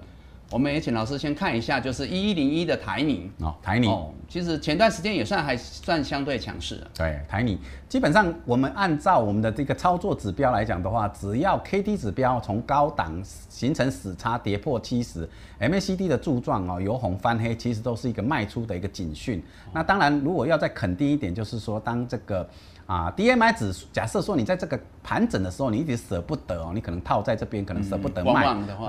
[0.51, 6.87] 我们也请老师先看一下，就是一一零一的台泥哦，台泥哦，其实前段时间也算还算相对强势。
[6.95, 15.27] 对，台泥基本上我们按照我们的这个操作指标来讲的话，只要 K D 指标从高档形成死叉跌破七十
[15.59, 19.43] ，M A C D 的柱状哦由红翻黑，其实都是一个卖出的一个警讯。
[19.73, 22.47] 那当然，如果要再肯定一点，就是说当这个。
[22.87, 28.45] 啊，D M I 指数，假设说你在这个盘整的时候，你一直舍不得哦，你可能套在这边，可能舍不得卖，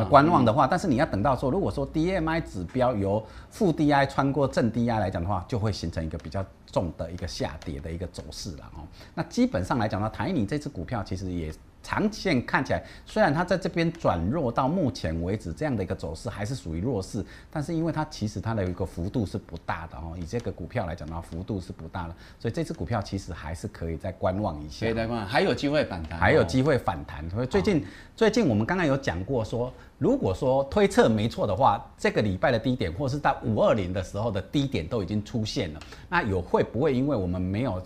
[0.09, 8.83] 观望的话，但是你要等到说，如果说 D M I 指标由负 D I 穿过正 D I 来讲的话，就会形成一个比较重的一个下跌的一个走势了哦。
[9.13, 11.53] 那基本上来讲呢，台泥这只股票其实也。
[11.85, 24.87] 长线看起来，虽然它在这边转弱到目前为止这样的一个走势还是属于弱势，但是因为它其实它的一个幅度是不大的哦，以这个股票来讲的话，幅度是不大的，所以这只股票其实还是可以再观望一下。
[24.87, 27.29] 可以再观望，还有机会反弹，还有机会反弹。
[27.29, 37.79] 所以最近最近我们刚刚有讲过说，如果说推测没错的话，这个礼拜的低点或是在五二零的时候的低点都已经出现了，那有会不会因为我们没有？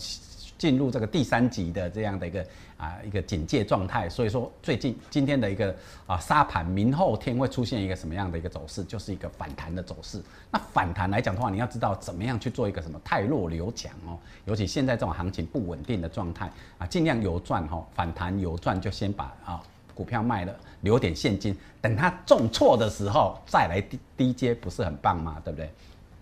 [0.60, 2.46] 进入这个第三级的这样的一个
[2.78, 5.74] 啊一个警戒状态，所以说最近今天的一个
[6.06, 10.22] 啊沙盘，明后天会出现一个什么样的一个走势，就是一个反弹的走势。
[10.52, 19.64] 那反弹来讲的话，你要知道怎么样去做一个什么太弱留强哦，尤其现在这种行情不稳定的状态啊，尽量有赚哈，反弹有赚就先把啊
[19.96, 25.42] 股票卖了，留点现金，等它重挫的时候再来低低接，不是很棒吗？
[25.46, 25.70] 对不对？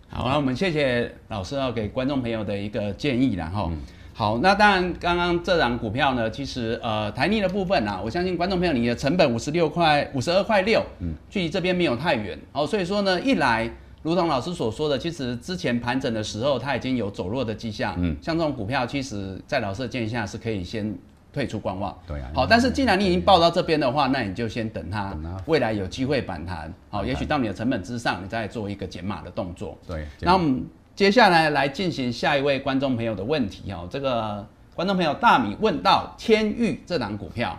[0.10, 3.72] 好，那我们谢谢老师要给观众朋友的一个建议，然后。
[4.18, 20.92] 好，那当然，刚刚这档股票呢，其实呃，台逆的部分啊，我相信观众朋友，你的成本五十六块、五十二块六，嗯，距离这边没有太远，哦，所以说呢，一来，如同老师所说的，其实之前盘整的时候，它已经有走弱的迹象，嗯，像这种股票，其实在老师的建议下是可以先
[21.32, 30.66] 退出观望，对啊，好，但是既然你已经报到这边的话，那你就先等它，未来有机会反弹，好，也许到你的成本之上，你再做一个减码的动作，对，那我们。
[30.98, 37.56] 接下来来进行下一位观众朋友的问题哦，这个观众朋友大米问到天域这档股票，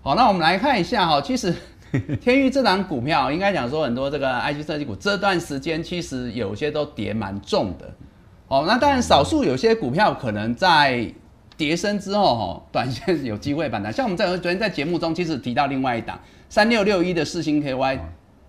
[0.00, 1.52] 好，那我们来看一下哈，其实
[2.22, 7.92] 天域这档股票应该讲说很多这个 IC 设计股这段时间其实有些都跌蛮重的，
[8.46, 11.12] 哦，那当然少数有些股票可能在
[11.56, 16.16] 跌升之后哈，短线有机会反弹，像我们在昨天在节目中其实提到另外一档
[16.48, 17.98] 三六六一的四星 KY。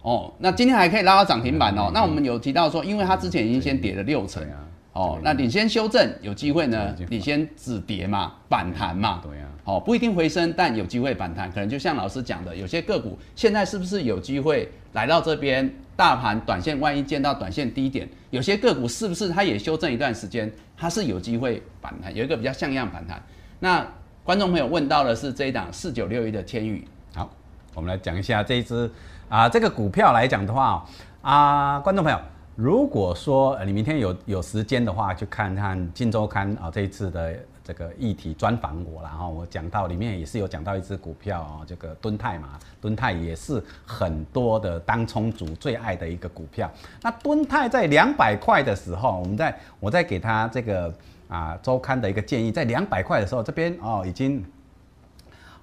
[0.04, 1.90] 哦，那今天还可以拉到涨停板哦。
[1.94, 4.46] 那我们有提到说，因为它之前已经先跌了六成，
[4.92, 15.74] 哦，那领先修正有机会呢，领先止跌嘛，反弹嘛，对呀，哦，不一定回升，但有机会反弹，可能就像老师讲的，有些个股现在是不是有机会来到这边？
[15.96, 23.22] 大盘短线万一见到短线低点，有些个股是不是它也修正一段时间，它是有机会反弹，有一个比较像样反弹。
[23.60, 23.88] 那
[24.24, 27.32] 观众朋友问到的是这一档四九六一的天宇，好，
[27.76, 28.92] 我们来讲一下这一支。
[29.34, 30.86] 啊，这个股票来讲的话，
[31.24, 32.20] 啊，观众朋友，
[32.56, 46.70] 如果说你明天有有时间的话，去看看《金周刊》啊，这一次的这个议题专访我，然后我讲到里面也是有讲到一只股票啊，这个敦泰嘛，敦泰也是很多的当冲组最爱的一个股票。
[47.02, 50.94] 那敦泰在两百块的时候，我们在我在给他这个
[51.28, 54.46] 啊周刊的一个建议，在两百块的时候，这边哦已经。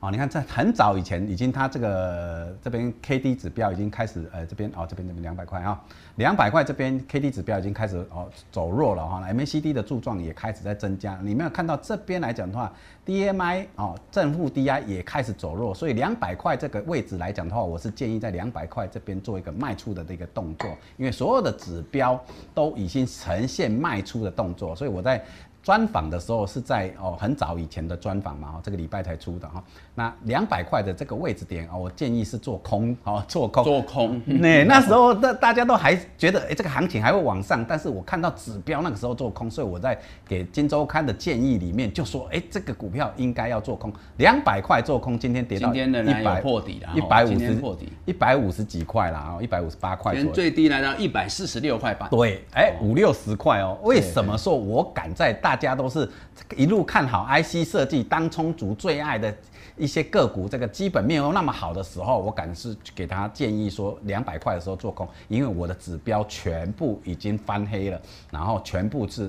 [0.01, 5.79] 哦，你看在很早以前已经它这个这边 K D 指标已经开始呃这边哦这边这边两百块啊，
[6.17, 11.19] 两百块这边 K D 指标已经开始哦走弱了哈，M A C D 的柱状也开始在增加。
[11.23, 12.73] 你没有看到这边来讲的话
[13.05, 22.19] ，D M I 哦正负 D I 也开始走弱，所以两百块这个位置来讲的话，我是建议在两百块这边做一个卖出的这个动作，因为所有的指标
[22.55, 25.23] 都已经呈现卖出的动作，所以我在。
[25.63, 29.63] 专访的时候是在哦很早以前的专访嘛，这个礼拜才出的哈。
[30.01, 33.63] 那两百块的这个位置点啊，我建议是做空哦， 做空。
[33.63, 34.23] 做空。
[34.25, 52.09] 那 那时候大大家都还觉得哎这个行情还会往上，但是我看到指标那个时候做空，所以我在给金周刊的建议里面就说哎这个股票应该要做空，两百块做空，今天跌到一百破底了，一百五十破底，一百五十几块啦，啊一百五十八块，今最低来到一百四十六块八。
[52.09, 56.09] 对，哎五六十块哦，为什么说我敢在大大家都是
[56.57, 59.35] 一路看好 IC 设计当充足最爱的
[59.77, 68.00] 一一些个股，这个基本面又那么好的时候，我敢是给他建议说两百块的时候做空，因为我的指标全部已经翻黑了，
[68.31, 69.29] 然后全部是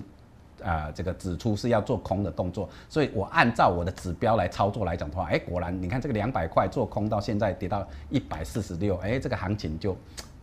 [0.62, 9.98] 呃这个指出是要做空的动作，所以我按照我的指标来操作来讲的话，哎，果然你看这个两百块做空到现在跌到一百四十六，哎，这个行情就。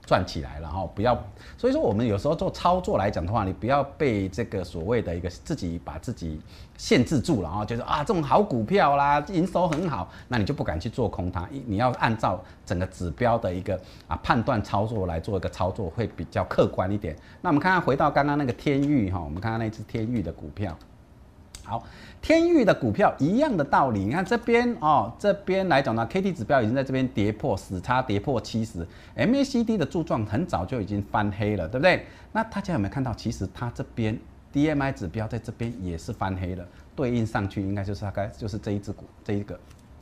[0.09, 1.14] 赚起来了哈，不要，
[1.59, 6.40] 所以说我们有时候做操作来讲的话，你不要被这个所谓的一个自己把自己
[6.79, 17.14] 限制住了啊，就是啊这种好股票啦，营收很好，那你就不敢去做空它，你要按照整个指标的一个啊判断操作来做一个操作会比较客观一点。
[17.42, 20.75] 那我们看看回到刚刚那个天域哈，我们看看那只天域的股票。
[21.64, 21.83] 好，
[22.20, 24.04] 天域的股票一样的道理。
[24.04, 32.07] 你看这边哦，这边来讲呢，K D 指标已经在这边跌破死叉，跌破七十，M A C D 的柱状很早就已经翻黑了，对不对？
[32.33, 33.12] 那大家有没有看到？
[33.14, 34.18] 其实它这边
[34.52, 39.59] D M I 指标在这边也是翻黑了，对应上去应该就是大概就是这一只股，这一个。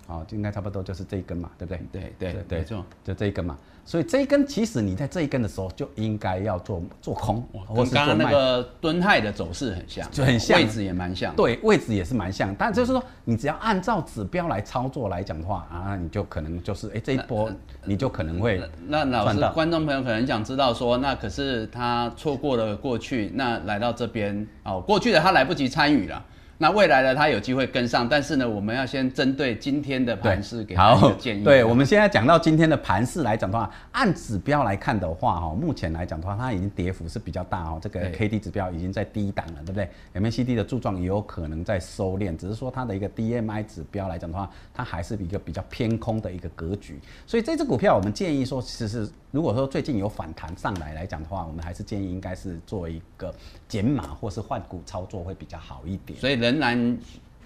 [0.08, 1.80] 哦，应该差不多就是这一根嘛，对不对？
[1.90, 3.58] 对对对，没错，就这一根嘛。
[3.86, 11.32] 所以这一根其实你在这一根的时候就应该要做做空，跟刚刚那个敦泰的走势很像，就很像，位置也蛮像。
[11.36, 12.52] 对，位置也是蛮像。
[12.58, 17.48] 但就是说，你只要按照指标来操作来讲的话啊，你就可能就是哎这一波
[17.84, 26.20] 你就可能会那老师观众朋友可能想知道说，那可是他错过了过去，那来到这边哦，过去的他来不及参与了。
[26.58, 31.44] 那未来呢，它有机会跟上，但是呢，我们要先针对今天的盘势给他一个建议。
[31.44, 37.78] 对，我们现在讲到今天的盘势来讲的话，按指标来看的话，哈，目前来讲的话，它已经跌幅是比较大哦。
[37.82, 46.98] 这个 K D 指标已经在低档了，对不对？M A C D 的柱状也有可能在收敛，只是说它的一个 D M I 指标来讲的话，它还是一个比较偏空的一个格局。
[47.26, 53.30] 所以这只股票，我们建议说，其实如果说最近有反弹上来来讲的话，我们还是建议应该是做一个
[53.68, 56.18] 减码或是换股操作会比较好一点。
[56.18, 56.98] 所以仍然，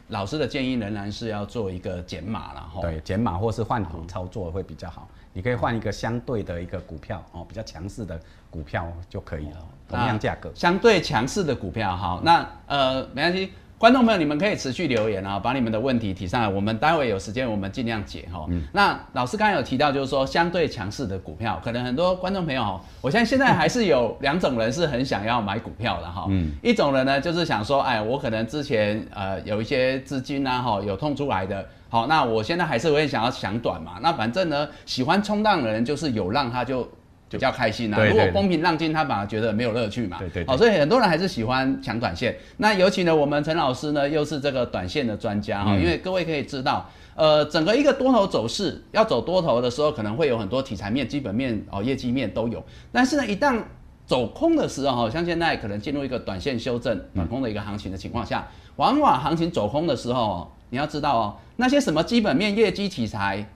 [0.07, 2.81] 老师的建议仍然是要做一个减码了哈。
[2.81, 5.09] 对，减码或是换股操作会比较好。
[5.33, 8.20] 你可以换一个相对的一个股票哦，比较强势的
[8.53, 9.57] 股票就可以了，
[9.88, 10.48] 同样价格。
[10.55, 13.53] 相对强势的股票哈，那呃没关系。
[13.81, 18.47] 观众朋友，你们可以持续留言啊，把你们的问题提上来，我们待会有时间，我们尽量解哈。
[18.73, 26.27] 那老师刚才有提到，就是说相对强势的股票，可能很多观众朋友哈，我相信现在还是有两种人是很想要买股票的哈。
[26.29, 33.93] 嗯，一种人呢，就是想说，哎，我可能之前呃有一些资金啊哈，有痛出来的，好，那我现在还是会想要想短嘛。
[34.03, 36.87] 那反正呢，喜欢冲浪的人就是有浪他就。
[37.31, 38.05] 比较开心啊！
[38.05, 40.19] 如果风平浪静，他反而觉得没有乐趣嘛。
[40.19, 40.45] 对对。
[40.47, 42.37] 好，所以很多人还是喜欢抢短线。
[42.57, 45.77] 那尤其呢，我们陈老师呢，又是这个短线的专家哈。
[45.77, 52.62] 因为各位可以知道，呃，整个一个多头走势要走多头的时候，可能会有很多题材面、基本面哦、业绩面都有。
[52.90, 53.62] 但是呢，一旦
[54.07, 63.49] 走空的时候，像现在可能进入一个短线修正、短空的一个行情的情况下，往往行情走空的时候，你要知道哦，那些什么基本面、业绩题材、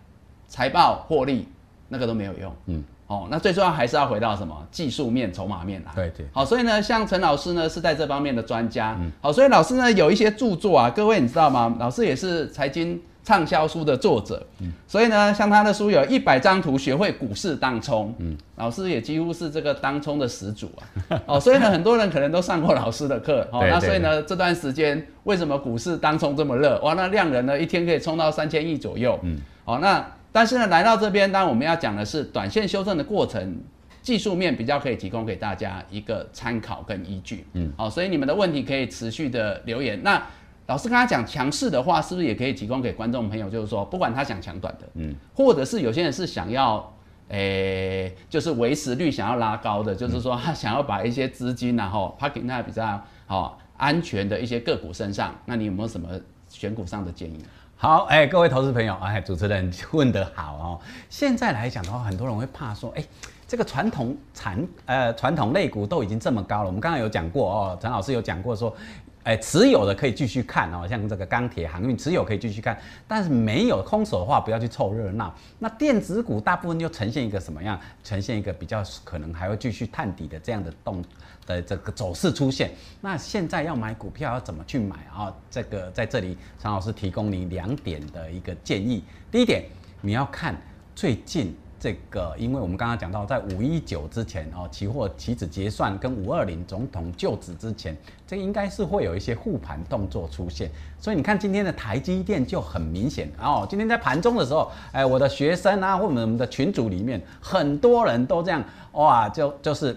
[0.46, 1.48] 财报获利，
[1.88, 2.54] 那个都没有用。
[2.66, 2.84] 嗯。
[3.06, 5.92] 哦，那最重要还是要回到什么技术面、筹码面啦。
[5.94, 6.26] 对对。
[6.32, 8.96] 好，所以呢，像陈老师呢是在这方面的专家。
[8.98, 9.12] 嗯。
[9.20, 11.76] 好，所以老师呢有一些著作啊，各位你知道吗？
[11.78, 14.46] 老师也是财经畅销书的作者。
[14.60, 14.72] 嗯。
[14.88, 18.14] 所以呢，像他的书有一百张图，学会股市当冲。
[18.18, 18.34] 嗯。
[18.56, 21.20] 老师也几乎是这个当冲的始祖啊。
[21.26, 23.46] 哦，所以呢，很多人可能都上过老师的课。
[23.52, 23.62] 哦。
[23.68, 26.80] 那所以呢，这段时间为什么股市当冲这么热？
[26.80, 29.20] 哇，那量人呢一天可以冲到三千亿左右。
[29.24, 29.38] 嗯。
[29.66, 30.02] 好，那。
[30.34, 33.56] 但是呢，来到这边，当然我们要讲的是短线修正的过程，
[34.02, 37.46] 技术面比较可以提供给大家一个参考跟依据。
[37.52, 40.02] 嗯，好，所以你们的问题可以持续的留言。
[40.02, 40.20] 那
[40.66, 43.48] 老师刚才讲强势的话，是不是也可以提供给观众朋友？
[43.48, 46.92] 就是说，不管他想强短的，嗯，或者是有些人是想要，
[47.28, 56.08] 诶，就是维持率想要拉高的，就是说他想要把一些资金然后他给那比较好安全的一些个股身上，那你有没有什么
[56.48, 57.38] 选股上的建议？
[57.84, 60.80] 好，哎，各位投资朋友，哎，主持人问得好哦。
[61.10, 63.04] 现在来讲的话，很多人会怕说，哎，
[63.46, 68.74] 这个传统产呃传统类股都已经这么高了，我们刚刚有讲过哦，陈老师有讲过说。
[69.24, 72.78] 哎，持有的可以继续看哦，像这个钢铁、航运持有可以继续看，
[73.08, 75.32] 但是没有空手的话，不要去凑热闹。
[75.58, 77.80] 那电子股大部分就呈现一个什么样？
[78.02, 81.02] 呈现一个比较可能还会继续探底的这样的动
[81.46, 82.70] 的这个走势出现。
[83.00, 85.34] 那现在要买股票要怎么去买啊？
[85.50, 89.02] 这个在这里，常老师提供你两点的一个建议。
[89.30, 89.64] 第一点，
[90.00, 90.56] 你要看
[90.94, 91.54] 最近。
[91.76, 97.94] 这个，因为我们刚刚讲到，在五一九之前哦，期货期指结算跟五二零总统就职之前，
[98.26, 100.70] 这应该是会有一些护盘动作出现。
[100.98, 103.66] 所以你看今天的台积电就很明显哦。
[103.68, 109.94] 今天在盘中的时候，哎，我的学生啊，或者我们的群组里面，很多人都这样哇，就就是，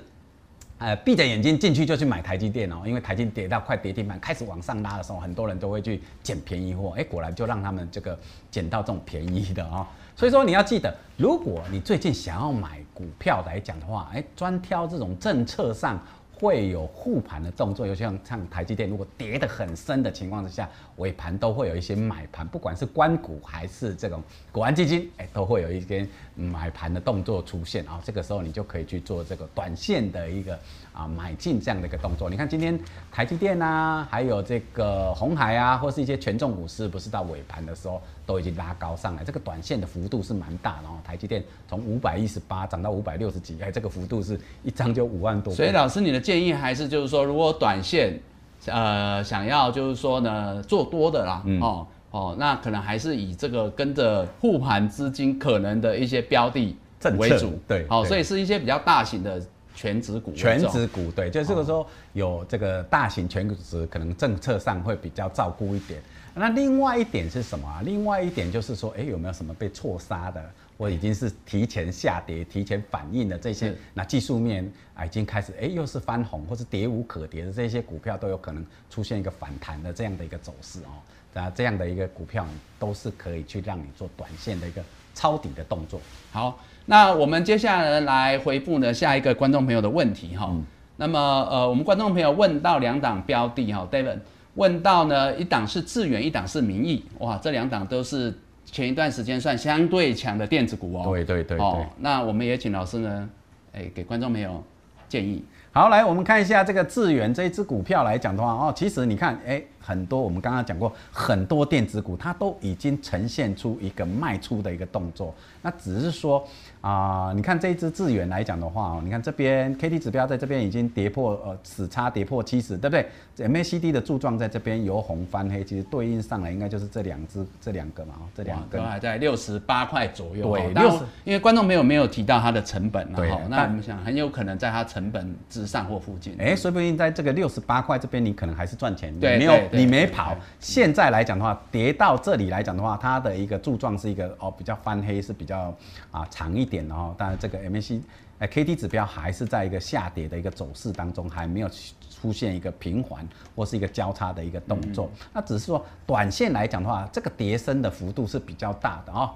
[0.79, 6.93] 呃，闭着眼睛进去就去买台积电哦，因为台积跌到快跌停板，开始往上拉的时候，很多人都会去捡便宜货。
[6.97, 8.17] 哎，果然就让他们这个
[8.51, 9.87] 捡到这种便宜的啊。
[10.15, 15.99] 所以说你要记得，如果你最近想要买股票来讲的话，哎，专挑这种政策上。
[16.39, 24.21] 会有护盘的动作，尤其像像台积电，如果跌得很深的情况之下，尾盘都会有一些买盘，不管是关谷还是这种
[24.51, 27.99] 国安基金，哎，都会有一些买盘的动作出现啊。
[28.03, 30.59] 这个时候你就可以去做这个短线的一个
[30.97, 32.29] 啊买进这样的一个动作。
[32.29, 32.79] 你看今天
[33.11, 40.99] 台积电啊，还有这个红海啊，或是一些权重股市，不是到尾盘的时候都已经拉高上来，这个短线的幅度是蛮大的哦。
[41.03, 45.51] 台积电从五百一十八涨到五百六十几，哎，这个幅度是一张就五万多。
[45.53, 46.17] 所以老师你的。
[46.27, 48.19] 建议还是就是说，如果短线，
[48.65, 56.75] 呃，想要就是说呢，做多的啦，哦哦，那可能还是以这个跟着护盘资金可能的一些标的
[57.17, 59.41] 为主，对，好，所以是一些比较大型的
[59.77, 66.01] 全值股，全值股，对，就这个时候有这个大型全值，可能政策上会比较照顾一点。
[66.33, 67.81] 那另外一点是什么啊？
[67.83, 70.43] 另外一点就是说，哎，有没有什么被错杀的？
[70.77, 81.01] 或已经是提前下跌、提前反应的这些，那技术面啊已经开始，哎，又是翻红或是跌无可跌的这些股票，都有可能出现一个反弹的这样的一个走势哦。
[81.33, 82.45] 那这样的一个股票
[82.77, 84.83] 都是可以去让你做短线的一个
[85.15, 85.99] 抄底的动作。
[86.31, 86.59] 好，
[86.89, 90.49] 那我们接下来来回复呢下一个观众朋友的问题哈。
[90.95, 91.19] 那么
[91.51, 94.19] 呃，我们观众朋友问到两档标的哈，David。
[94.55, 98.33] 问到呢，一档是智远，一档是民意，哇，这两档都是
[98.65, 101.03] 前一段时间算相对强的电子股哦。
[101.11, 103.29] 对对对哦，那我们也请老师呢，
[103.73, 104.63] 哎，给观众朋友
[105.07, 105.43] 建议。
[105.71, 109.61] 好，来我们看一下这个智远这一只股票来讲的话哦，其实你看，哎。
[109.79, 115.33] 很多我们刚刚讲过，很多电子股它都已经呈现出一个卖出的一个动作。
[115.61, 116.45] 那只是说
[116.87, 123.05] 啊，你看这一支智远来讲的话哦，你看这边 K D 指标在这边已经跌破呃死叉跌破七十，对不对
[123.45, 130.49] ？M A C D 的柱状在这边由红翻黑，其实对应上来应该就是这两只这两个嘛，这两个还在六十八块左右。
[130.49, 136.37] 对，六十，因为观众朋友没有提到它的成本，对，那我们想很有可能在它成本之上或附近。
[136.39, 139.53] 哎，说不定在这个六十八块这边，你可能还是赚钱，对，没有。
[139.73, 145.75] 你没跑，现在来讲的话，跌到这里来讲的话，它的一个柱状是一个哦比较翻黑，是比较
[146.11, 147.15] 啊长一点的哦。
[147.17, 148.01] 当然这个 MAC
[148.39, 151.69] 哎 KD 指标还是在一个下跌的一个走势当中，还没有
[152.09, 153.25] 出现一个平缓
[153.55, 155.09] 或是一个交叉的一个动作。
[155.31, 159.31] 那只是说短线来讲的话，这个跌升的幅度是比较大的哦。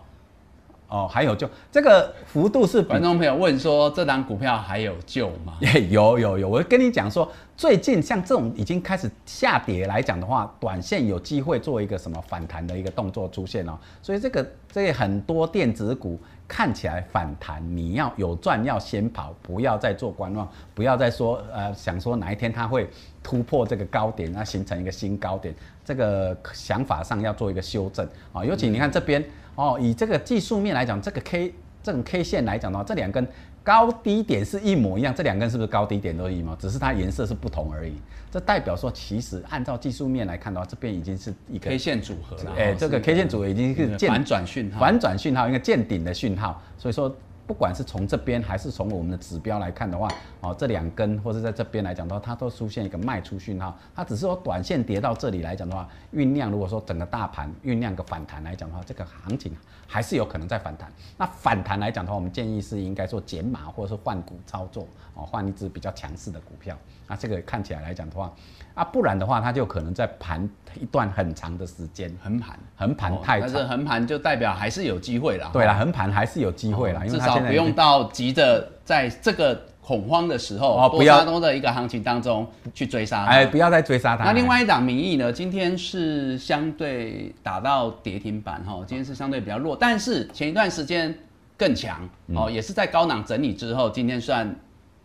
[0.87, 5.57] 哦，还有就这个幅度是观众朋友问说，这档股票还有救吗？
[5.89, 13.79] 有有有，我跟你讲说，最近像这种已经开始下跌来讲的话，短线有机会做一个什么反弹的一个动作出现哦。
[14.01, 16.19] 所以这个这很多电子股
[16.53, 20.45] 看起来反弹，你要有赚要先跑，不要再做观望，
[20.75, 22.89] 不要再说呃想说哪一天它会
[23.23, 28.43] 突破这个高点，那形成一个新高点，这个想法上要做一个修正啊。
[28.43, 29.23] 尤其你看这边。
[29.55, 33.27] 哦，以这个技术面来讲，这个 K 这种 K 线来讲的话，这两根
[33.63, 36.55] 高低点是一模一样，这两根是不是高低点都一模？
[36.55, 37.93] 只是它颜色是不同而已。
[38.31, 42.53] 这代表说，其实按照技术面来看的话，这边已经是一个 K 线组合了。
[42.57, 46.61] 哎，这个 K 线组合已经是反转讯号，反转讯号，一个见顶的讯号。
[46.77, 47.15] 所以说。
[47.51, 50.07] 不管是从这边还是从我们的指标来看的话，
[50.39, 53.77] 哦，这两根或者在这边来讲的话，它都出现一个卖出讯号。
[53.93, 59.53] 它只是说短线跌到这里来讲的话，酝酿如果说整个大盘酝酿个反弹来讲的话，这个行情
[59.85, 60.89] 还是有可能在反弹。
[61.17, 66.77] 那反弹来讲的话，我们建议是应该做减码或者是换股操作，哦，换一只比较强势的股票。
[67.05, 68.33] 那这个看起来来讲的话，
[68.73, 70.47] 啊，不然的话，它就可能在盘
[70.79, 73.49] 一段很长的时间，横盘，横盘太长。
[73.51, 75.49] 但是横盘就代表还是有机会啦。
[75.53, 79.59] 对啦，横盘还是有机会啦，至少不用到急着在这个。
[79.83, 83.31] 恐慌的时候，多哦不要杀多的一个行情当中去追杀它。
[83.31, 84.25] 哎，不要再追杀它。
[84.25, 91.13] 那另外一档民意呢，今天是相对打到跌停板哈，今天是相对比较弱，但是前一段时间
[91.57, 94.55] 更强嗯哦，也是在高档整理之后，今天算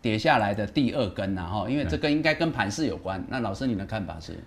[0.07, 3.21] 跌下来的第二根然后，因为这根应该跟盘势有关。
[3.27, 4.41] 那老师你的看法是？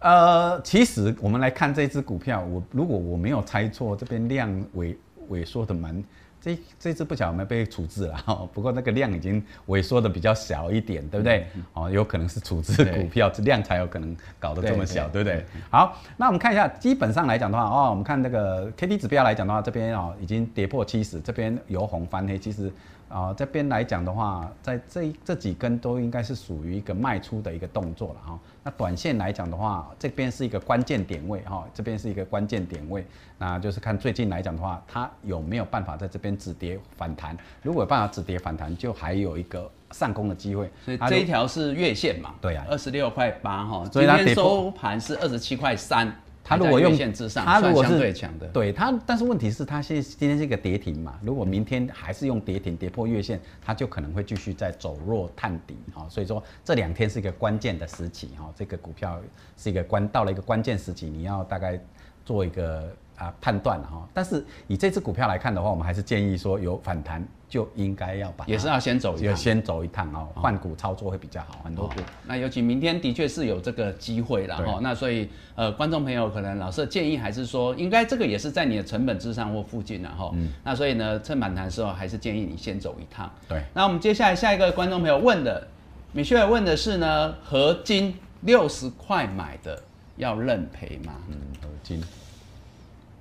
[0.00, 4.94] 呃，其实我们来看这只股票，我如果我没有猜错，这边量萎
[5.30, 6.04] 萎缩的蛮，
[6.38, 8.46] 这这只不晓得有没有被处置了哈。
[8.52, 11.46] 不过那个量已经萎缩的比较小一点，对不对？
[11.72, 15.46] 哦，有可能是处置股票，这量才有可能搞得这么小，对对不对？
[15.70, 22.70] 好，那我们看一下，基本上来讲的话，哦，我们看那个 K D 指标来讲的话，这边哦已经跌破七十，这边由红翻黑，其实。
[23.08, 33.06] 啊、这边来讲的话，在这一这几根都应该是属于一个卖出的一个动作了哈、那短线来讲的话，这边是一个关键点位哈、这边是一个关键点位，
[33.38, 37.36] 那就是看最近来讲的话，它有没有办法在这边止跌反弹。
[37.62, 40.68] 如果有办法止跌反弹，就还有一个上攻的机会。
[40.84, 42.34] 所以这一条是月线嘛？
[42.40, 46.12] 对啊二十六块八哈，所今天收盘是二十七块三。
[46.48, 59.20] 它如果用月线之上，它如果是相对强的，对它，但是问题是它现今天是一个跌停嘛，如果明天还是用跌停跌破月线，它就可能会继续在走弱探底哈、所以说这两天是一个关键的时期哈、这个股票
[59.56, 61.76] 是一个关到了一个关键时期，你要大概
[62.24, 69.26] 做一个啊判断了哈、但是以这只股票来看的话，我们还是建议说有反弹就应该要把也是要先走一趟。
[69.26, 71.94] 要先走一趟哦，换股操作会比较好很多股。
[72.26, 80.32] 那尤其明天的确是有这个机会了对哈，那所以呃，观众朋友可能老师的建议还是说，应该这个也是在你的成本之上或附近了哈。
[80.64, 83.30] 那所以呢，趁反弹的时候，还是建议你先走一趟。
[83.48, 85.68] 对，那我们接下来下一个观众朋友问的，
[86.12, 89.80] 米歇尔问的是呢，合金六十块买的
[90.16, 91.14] 要认赔吗？
[91.28, 92.02] 嗯，合金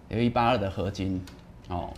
[0.09, 1.23] 有一八二的合金
[1.67, 1.91] 哦，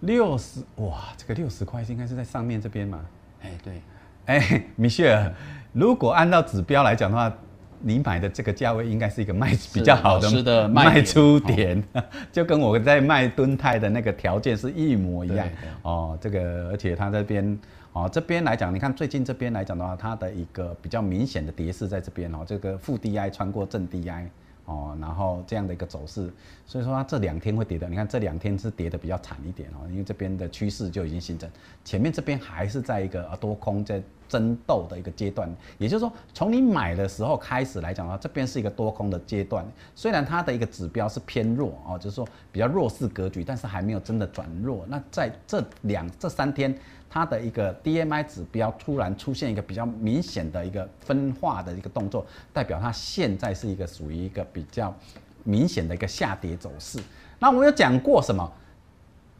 [0.00, 3.00] 六十哇，这个六十块应该是在上面这边嘛。
[3.42, 3.82] 哎对，
[4.26, 5.32] 哎，米歇尔，
[5.72, 7.32] 如果按照指标来讲的话，
[7.80, 11.82] 你买的这个价位应该是一个卖比较好的的卖卖出点，
[12.30, 15.48] 就跟我在卖敦泰的那个条件是一模一样
[15.82, 16.18] 哦。
[16.20, 17.58] 这个而且它这边
[17.92, 24.26] 哦这边来讲，你看最近这边来讲的话，它的一个比较明显的跌势在这边哦，这个负 DI 穿过正 DI。
[24.70, 26.32] 哦，然后这样的一个走势，
[26.64, 31.50] 所以说它这两天会跌的，你看这两天是跌的比较惨一点哦，因为这边的趋势就已经形成，
[31.84, 39.66] 前面这边还是在一个呃多空在争斗的一个阶段，也就是说从你买的时候开始来讲的话，这边是一个多空的阶段，
[39.96, 44.84] 虽然它的一个指标是偏弱哦，就是说比较弱势格局，但是还没有真的转弱。
[44.88, 46.72] 那在这两这三天，
[47.10, 54.94] 它的一个 DMI 指标突然出现一个比较明显的一个分化的一个动作，代表它现在是一个属于一个比较
[55.42, 57.00] 明显的一个下跌走势。
[57.40, 58.48] 那我有讲过什么？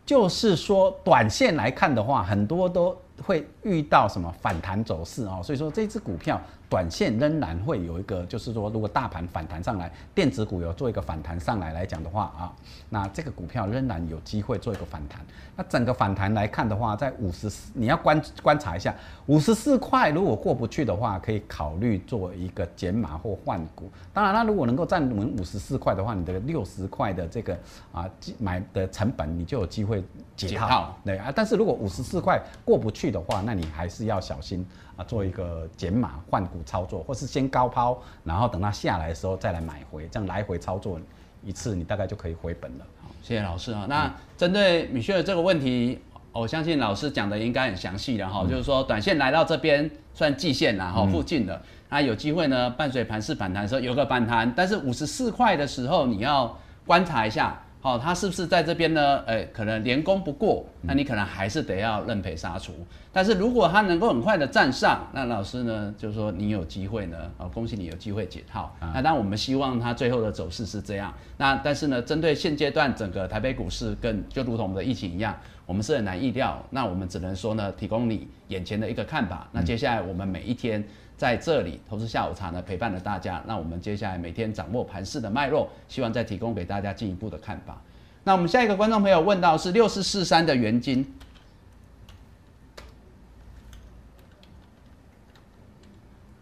[0.04, 6.40] 就是说，短线来看的话，很多都会遇到什么反弹走势哦，所以说这只股票
[6.70, 12.52] 短线仍然会有一个，就是说，如果大盘反弹上来，电子股有做一个反弹上来来讲的话啊，
[12.88, 15.20] 那这个股票仍然有机会做一个反弹。
[15.56, 18.94] 那整个反弹来看的话，在五十四，你要观观察一下，
[19.26, 23.90] 五十四块如果过不去的话，可以考虑做一个减码或换股。
[24.12, 27.58] 当然，它如果能够站稳五十四块的话，你的六十块的这个
[27.90, 28.08] 啊
[28.38, 30.04] 买的成本，你就有机会
[30.36, 30.52] 解套。
[30.52, 34.64] 解套对啊，但是如果五十四块过不去的话，那你还是要小心
[35.01, 41.01] 啊，做一个减码换股操作，或是先高抛，然后等它下来的时候再来买回，这样来回操作
[41.42, 42.84] 一次，你大概就可以回本了。
[43.03, 43.86] 好谢谢老师啊。
[43.88, 45.98] 那针对米歇尔这个问题，
[46.32, 56.55] 我相信老师讲的应该很详细了哈，就是说短线来到这边算季线啦哈，附近的，那有机会呢伴随盘势反弹的时候有个反弹，但是五十四块的时候你要
[56.86, 57.59] 观察一下。
[57.82, 59.22] 好、他是不是在这边呢？
[59.26, 62.74] 呃，可能连攻不过，那你可能还是得要认赔杀出。
[63.10, 68.70] 但是如果他能够很快的站上，那老师呢，就是说你有机会呢，啊、恭喜你有机会解套。
[68.80, 71.12] 那当然我们希望它最后的走势是这样。
[71.38, 76.62] 那但是呢，针对现阶段整个台北股市跟就如同我们的疫情一样，我们是很难预料。
[76.68, 79.48] 那我们只能说呢，提供你眼前的一个看法。
[79.52, 80.84] 那接下来我们每一天
[81.20, 83.42] 在这里投资下午茶呢，陪伴了大家。
[83.46, 87.78] 那我们接下来每天掌握盘势的脉络，希望再提供给大家进一步的看法。
[88.24, 91.06] 那我们下一个观众朋友问到是六四四三的元金，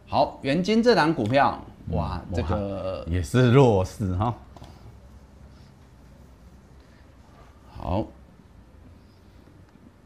[0.07, 1.61] 好，元金这档股票，
[1.91, 4.33] 哇，这个也是弱势哈。
[7.76, 8.07] 好，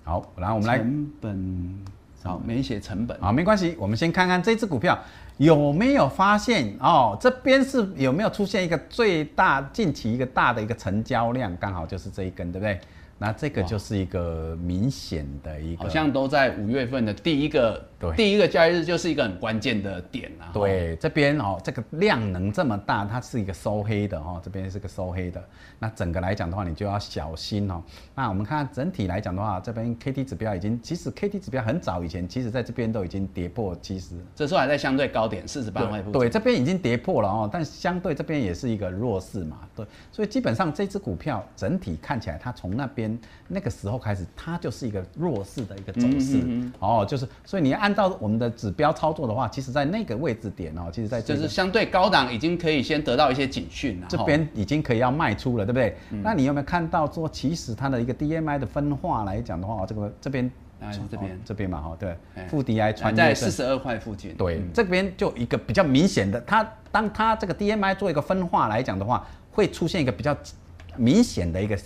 [0.03, 1.85] 好，然后我们来成本，
[2.23, 4.99] 好，没写成本，啊，没关系，我们先看看这只股票
[5.39, 12.79] 有没有发现哦，这边是有没有出现一个最大近期一个大的一个成交量，刚好就是这一根，对不对？
[13.19, 20.51] 那这个就是一个明显的一个，好像都在五月份的第一个对第一个交易日就是一个很关键的点啊。
[20.53, 25.43] 对，这边哦，这个量能这么大，它是一个收黑的哦，这边是个收黑的。
[25.79, 27.83] 那整个来讲的话，你就要小心哦。
[28.15, 36.03] 那我们看整体来讲的话，这边 K D 指标已经，其实 K D 指标很早以前，其实在这边都已经跌破七十，这时候还在相对高点四十八块。
[36.03, 54.07] 对，这边已经跌破了哦，但相对这边也是一个弱势嘛，对，所以基本上这只股票整体看起来，它从那边那个时候开始，它就是一个弱势的一个走势、嗯哦，就是所以你按照我们的指标操作的话，其实在那个位置点哦，其实在这个就是相对高档已经可以先得到一些警讯了。
[54.09, 55.97] 这边已经可以要卖出了，对不对？
[56.23, 64.35] 那你有没有看到说，其实它的一个 DMI 的分化来讲的话，这个这边当然是这边哦这边嘛，哈，对哎，负 DI 还穿越在四十二块附近。
[64.35, 70.37] 对，这边就一个比较明显的，它当它这个 DMI 做一个分化来讲的话，会出现一个比较
[70.97, 71.77] 明显的一个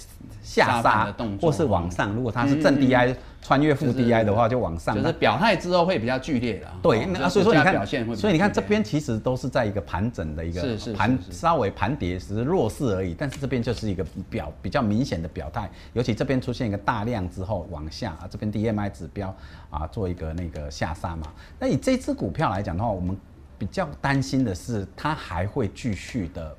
[0.42, 2.12] 下下杀的动作或是往上。
[2.12, 4.94] 如果它是正 DI 穿越负就是 DI 的话，就往上。
[4.94, 6.66] 就是表态之后会比较剧烈的。
[6.82, 7.86] 对，哦那、就是所以说你看
[8.16, 13.14] 所以你看这边其实都是在一个盘整的一个盘稍微盘跌，只是弱势而已。
[13.16, 19.34] 但是这边就是一个表比较明显的表态，尤其这边出现一个大量之后往下，啊这边 DMI 指标
[19.70, 21.26] 啊做一个那个下杀嘛。
[21.58, 23.16] 那以这只股票来讲的话，我们
[23.58, 26.54] 比较担心的是它还会继续的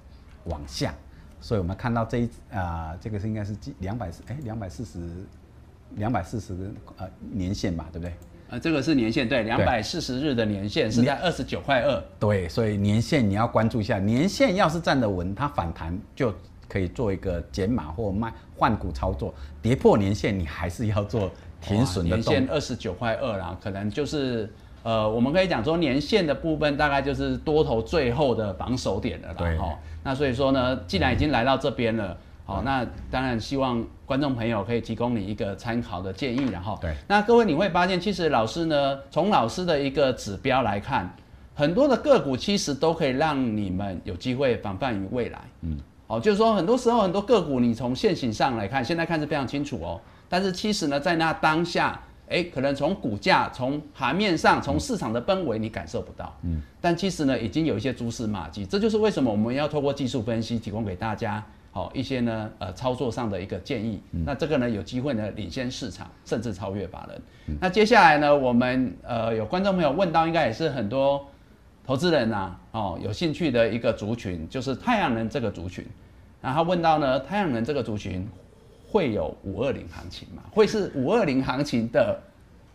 [0.46, 0.94] 往下，
[1.40, 5.00] 所以我们看到这一啊、这个是应该是两百四哎两百四十
[5.96, 8.14] 两百四十呃年限吧，对不对？
[8.50, 12.02] 呃，这个是年限，对，两百四十日的年限是在二十九块二。
[12.18, 16.34] 对，所以年限你要关注一下，年限要是站得稳，它反弹就
[16.70, 19.34] 可以做一个减码或卖换股操作。
[19.62, 21.30] 跌破年限，你还是要做
[21.60, 24.50] 停损的年动线二十九块二啦，可能就是
[24.88, 29.62] 呃，我们可以讲说年限的部分大概就是多头最后的防守点了对啦。
[29.62, 32.16] 哈，那所以说呢，既然已经来到这边了。
[32.46, 41.14] 好，那当然希望观众朋友可以提供你一个参考的建议，然后对那各位你会发现，其实老师呢，从老师的一个指标来看，
[41.54, 45.40] 很多的个股其实都可以让你们有机会防范于未来。
[45.64, 45.78] 嗯，
[46.08, 56.36] 好，就是说很多时候很多个股你从现行上来看，现在看是非常清楚哦，但是其实呢，在那当下，哎，可能从股价、从盘面上、从市场的氛围你感受不到。
[56.44, 61.44] 嗯，但其实呢，已经有一些蛛丝马迹，这就是为什么我们要透过技术分析提供给大家。
[61.70, 64.02] 好一些呢，呃，操作上的一个建议。
[64.10, 67.22] 那这个呢，有机会呢领先市场，甚至超越法人。
[67.62, 71.24] 那接下来呢，我们呃有观众朋友问到，应该也是很多
[71.86, 75.86] 投资人呐、哦有兴趣的一个族群，就是太阳能这个族群。
[76.42, 78.28] 然后问到呢，太阳能这个族群
[78.90, 80.42] 会有五二零行情吗？
[80.52, 82.18] 会是五二零行情的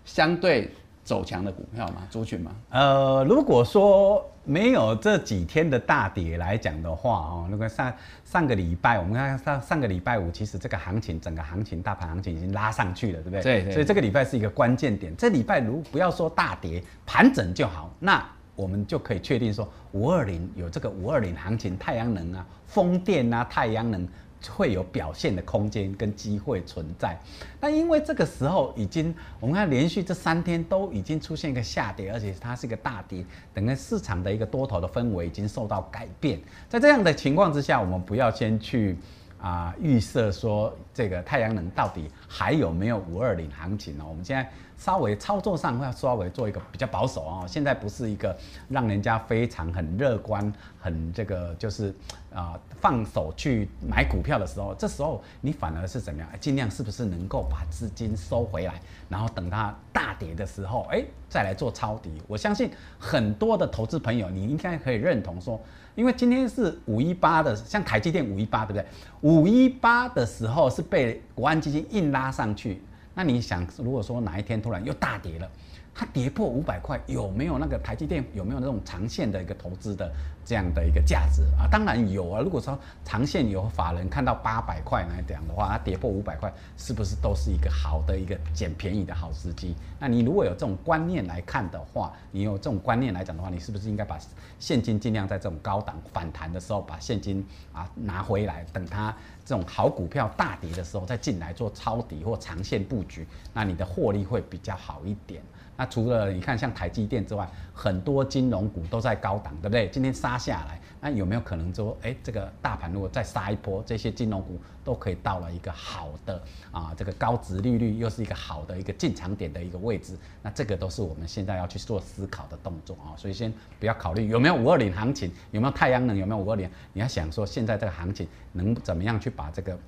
[0.04, 0.70] 相对
[1.02, 2.06] 走强的股票吗？
[2.10, 2.52] 族群吗？
[2.70, 7.92] 呃，如果说没有这几天的大跌来讲的话，哦，那个上
[8.24, 13.42] 上个礼拜，我们看上上个礼拜五，其实这个行情整个行情大盘行情已经拉上去了，对不对？
[13.42, 15.16] 对对所以这个礼拜是一个关键点。
[15.16, 18.22] 这礼拜如不要说大跌，盘整就好，那
[18.54, 24.06] 我们就可以确定说，五二零有这个五二零行情，太阳能啊、风电啊、太阳能。
[24.50, 27.18] 会有表现的空间跟机会存在，
[27.60, 33.24] 那因为这个时候已经，我们看连续这三天都已经出现一个下跌，而且它是一个大跌，
[33.54, 36.40] 整个市场的一个多头的氛围已经受到改变。
[36.68, 38.96] 在这样的情况之下，我们不要先去
[39.42, 44.04] 啊、预设说这个太阳能到底还有没有五二零行情呢？
[44.08, 47.44] 我们现在稍微操作上要稍微做一个比较保守哦。
[47.48, 48.36] 现在不是一个
[48.68, 51.92] 让人家非常很乐观、很这个就是
[52.32, 56.28] 啊、放手去买股票的时候，这时候你反而是怎么样？
[56.40, 62.22] 尽量是不是能够把资金收回来，然后等它大跌的时候，哎，再来做抄底。
[62.28, 65.60] 我相信很多的投资朋友，你应该可以认同说。
[65.94, 68.86] 因为今天是五一八的，像台积电五一八，对不对？
[69.20, 72.80] 五一八的时候是被国安基金硬拉上去，
[73.14, 75.50] 那你想，如果说哪一天突然又大跌了，
[75.94, 80.10] 它跌破五百块，有没有那个台积电有没有那种长线的一个投资的
[80.44, 81.68] 这样的一个价值啊？
[81.70, 82.40] 当然有啊。
[82.40, 89.74] 如果说长线有法人看到八百块来讲的话，它跌破五百块，是不是都是一个好的一个捡便宜的好时机？
[89.98, 94.18] 那你如果有这种观念来看的话，你有这种观念来讲的话，你是不是应该把
[94.58, 99.14] 现金尽量在这种高档反弹的时候把现金啊拿回来，等它
[99.44, 105.40] 这种好股票大跌的时候再进来做抄底或长线布局，那你的获利会比较好一点。
[105.74, 109.88] 那除了你看像台积电之外，很多金融股都在高档，对不对？
[109.88, 123.16] 今天杀下来，那有没有可能说，哎，这个大盘如果再杀一波，这些金融股都可以到了一个好的啊，这个高值利率又是一个好的一个进场点的一个位置，那这个都是我们现在要去做思考的动作啊。
[123.16, 129.78] 所以先不要考虑有没有五二零行情，有没有太阳能，有没有五二零，你要想说现在这个行情能怎么样去把这个。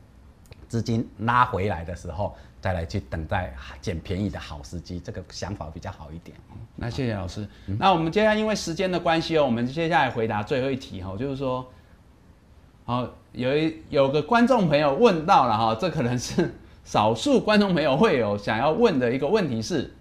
[0.69, 6.37] 资金拉回来的时候，再来去等待捡便宜的好时机，这个想法比较好一点。
[6.77, 7.47] 那谢谢老师。
[7.79, 11.65] 那我们接下来因为时间的关系哦，我们接下来回答最后一题哈，就是说，
[12.85, 16.55] 好有一有个观众朋友问到了哈，这可能是
[16.85, 19.93] 少数观众朋友会有想要问的一个问题是，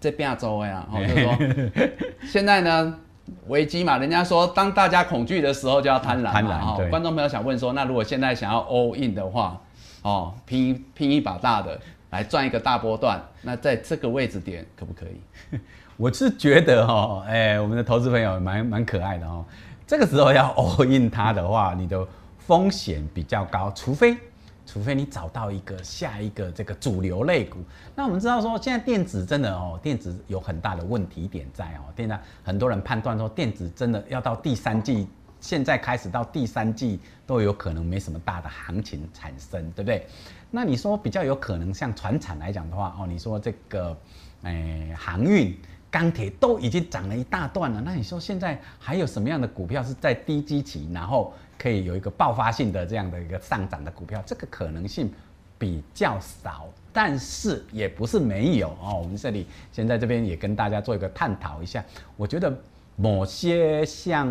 [0.00, 1.88] 这亚洲呀，哦， 就是说
[2.26, 2.98] 现在呢
[3.46, 9.60] 危机嘛，人家说当大家恐惧的时候就要贪婪嘛，哈，观众朋友想问说，那如果现在想要 all in 的话，
[10.02, 11.80] 哦，拼拼一把大的
[12.10, 15.58] 来赚一个大波段，那在这个位置点可不可以？
[15.96, 19.44] 我是觉得哈，哎，我们的投资朋友蛮蛮可爱的哦。
[19.86, 22.06] 这个时候要 all in 它的话，你的
[22.38, 24.16] 风险比较高，除非
[24.64, 27.58] 除非你找到一个下一个这个主流类股。
[27.94, 31.92] 那我们知道说，现在电子真的哦，电子有很大的问题点在哦。
[31.96, 35.06] 现在很多人判断说，电子真的要到第三季，
[35.40, 36.98] 现在开始到第三季
[37.32, 40.06] 都有可能没什么大的行情产生，对不对？
[40.50, 43.96] 那你说比较有可能像船产来讲的话哦，你说这个
[44.42, 45.56] 诶航运。
[45.90, 54.22] 钢铁都已经涨了一大段了，那你说现在还有什么样的股票是在低基期，然后可以有一个爆发性的这样的一个上涨的股票？
[54.24, 55.12] 这个可能性
[55.58, 59.00] 比较少，但是也不是没有哦。
[59.02, 61.84] 我们这里现在这边也跟大家做一个探讨一下，
[62.16, 62.50] 我觉得
[62.96, 64.26] 某些像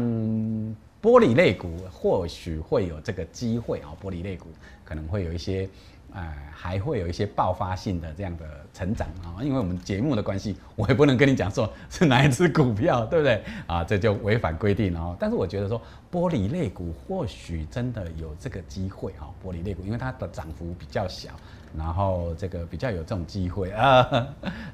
[1.02, 4.47] 玻璃类股或许会有这个机会啊，玻璃类股
[4.86, 5.68] 可能会有一些。
[6.14, 6.22] 呃，
[6.52, 8.43] 还会有一些爆发性的这样的
[8.74, 13.82] 成长啊，因为我们节目的关系，我也不能跟你讲说是哪一只股票，对不对啊？
[13.82, 15.16] 这就违反规定了。
[15.18, 15.82] 但是我觉得说，
[16.12, 21.30] 玻璃类股或许真的有这个机会哈，玻璃类股，因为它的涨幅比较小。
[21.78, 24.28] 然后这个比较有这种机会 啊，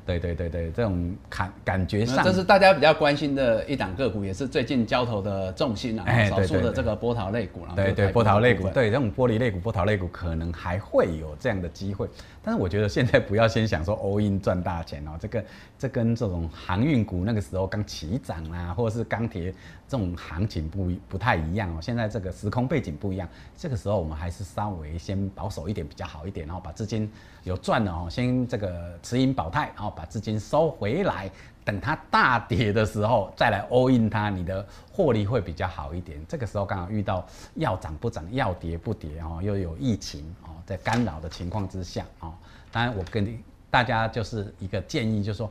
[0.06, 7.74] 对对对对，这种感感觉上，这是大家比较关心的一档个股，也是最近交投的重心啊，少数的这个波涛类股了。
[7.76, 12.08] 对对，波涛类股，对这种玻璃类股、波涛类股可能还会有这样的机会。
[12.44, 15.44] 但是我觉得现在不要先想说 all in 赚大钱哦，这个
[15.78, 19.54] 这跟这种航运股那个时候刚起涨啊，或者是钢铁
[19.88, 21.80] 这种行情不不太一样哦。
[21.82, 23.28] 现在这个时空背景不一样，
[23.58, 27.12] 这个时候我们还是稍微先保守一点比较好一点，然后把资金
[27.44, 31.30] 有赚了哦，先这个持盈保泰，然后把资金收回来，
[31.64, 36.20] 等它大跌的时候再来 all in 它，你的获利会比较好一点。
[36.28, 37.24] 这个时候刚好遇到
[37.56, 40.50] 要涨不涨，要跌不跌哦，又有疫情哦。
[40.66, 42.34] 在干扰的情况之下哦，
[42.72, 43.38] 当然我跟
[43.70, 45.50] 大家就是一个建议，就是说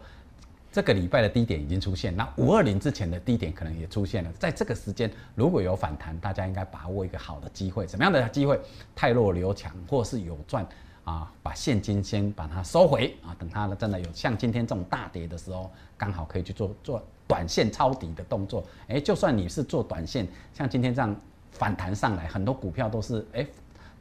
[0.70, 7.88] 这个礼拜的低点已经出现，那五二零之前的低点可能也出现了，在这个时间如果有反弹，大家应该把握一个好的机会。
[7.88, 8.60] 什么样的机会？
[8.94, 10.66] 太弱留强，或是有赚
[11.06, 18.62] 啊，把现金先把它收回啊，等它真的有像今天这种大跌的时候，刚好可以去做做短线抄底的动作。
[18.88, 21.16] 哎，就算你是做短线，像今天这样
[21.52, 23.46] 反弹上来，很多股票都是哎。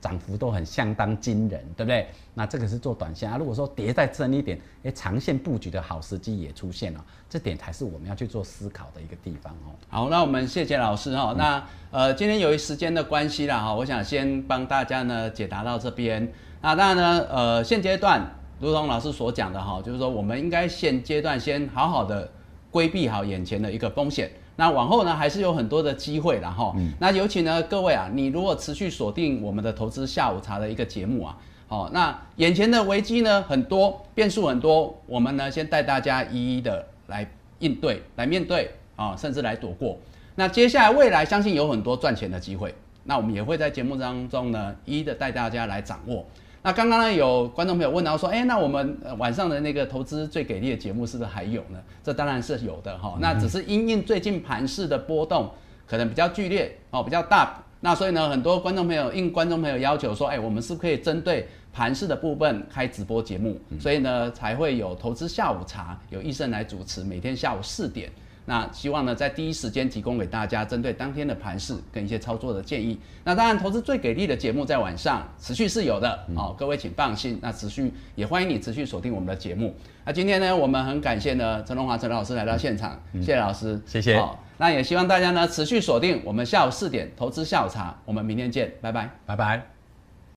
[0.01, 2.08] 涨幅都很相当惊人，对不对？
[2.36, 3.38] 那这个是做短线啊。
[3.38, 9.74] 如果说跌再深一点，哎，长线布局的好时机也出现了，这点才是我们要去做思考的一个地方哦。
[9.89, 11.34] 好，那我们谢谢老师哈。
[11.36, 16.32] 那呃，今天由于时间的关系啦哈，我想先帮大家呢解答到这边。
[16.66, 18.20] 那当然呢，呃，现阶段
[18.59, 22.28] 如同老师所讲的哈，就是说我们应该现阶段先好好的
[22.72, 24.32] 规避好眼前的一个风险。
[24.55, 31.38] 那往后呢，还是有很多的机会然后，那尤其呢，各位啊，你如果持续锁定我们的投资下午茶的一个节目啊，
[31.68, 39.95] 好，那眼前的危机呢很多，变数很多，我们呢先带大家一一的来应对、来面对啊，甚至来躲过。
[40.34, 46.26] 那接下来未来相信有很多赚钱的机会，那我们也会在节目当中呢一一的带大家来掌握。
[46.66, 51.78] 那刚刚呢，有观众朋友问到说，哎，那我们晚上的那个投资最给力的节目是不是还有呢？
[52.03, 53.20] 这当然是有的哈。
[53.22, 55.47] 那只是因应最近盘势的波动
[55.86, 57.63] 可能比较剧烈哦，比较大。
[57.82, 63.61] 那所以呢，很多观众朋友应观众朋友要求说，哎，我们是不是可以针对盘势的部分开直播节目？
[63.80, 68.09] 所以呢，才会有投资下午茶，有医生来主持，每天下午四点。
[68.45, 72.99] 那希望呢，在第一时间提供给大家针对当天的盘势跟一些操作的建议。
[73.23, 77.39] 那当然，投资最给力的节目在晚上持续是有的哦，各位请放心。
[77.41, 79.75] 那持续也欢迎你持续锁定我们的节目。
[80.05, 84.23] 那今天呢，我们很感谢呢陈荣华陈老师来到现场，谢谢老师，谢谢。
[84.57, 89.74] 那也希望大家呢持续锁定我们下午四点投资下午茶，我们明天见，拜拜，拜拜。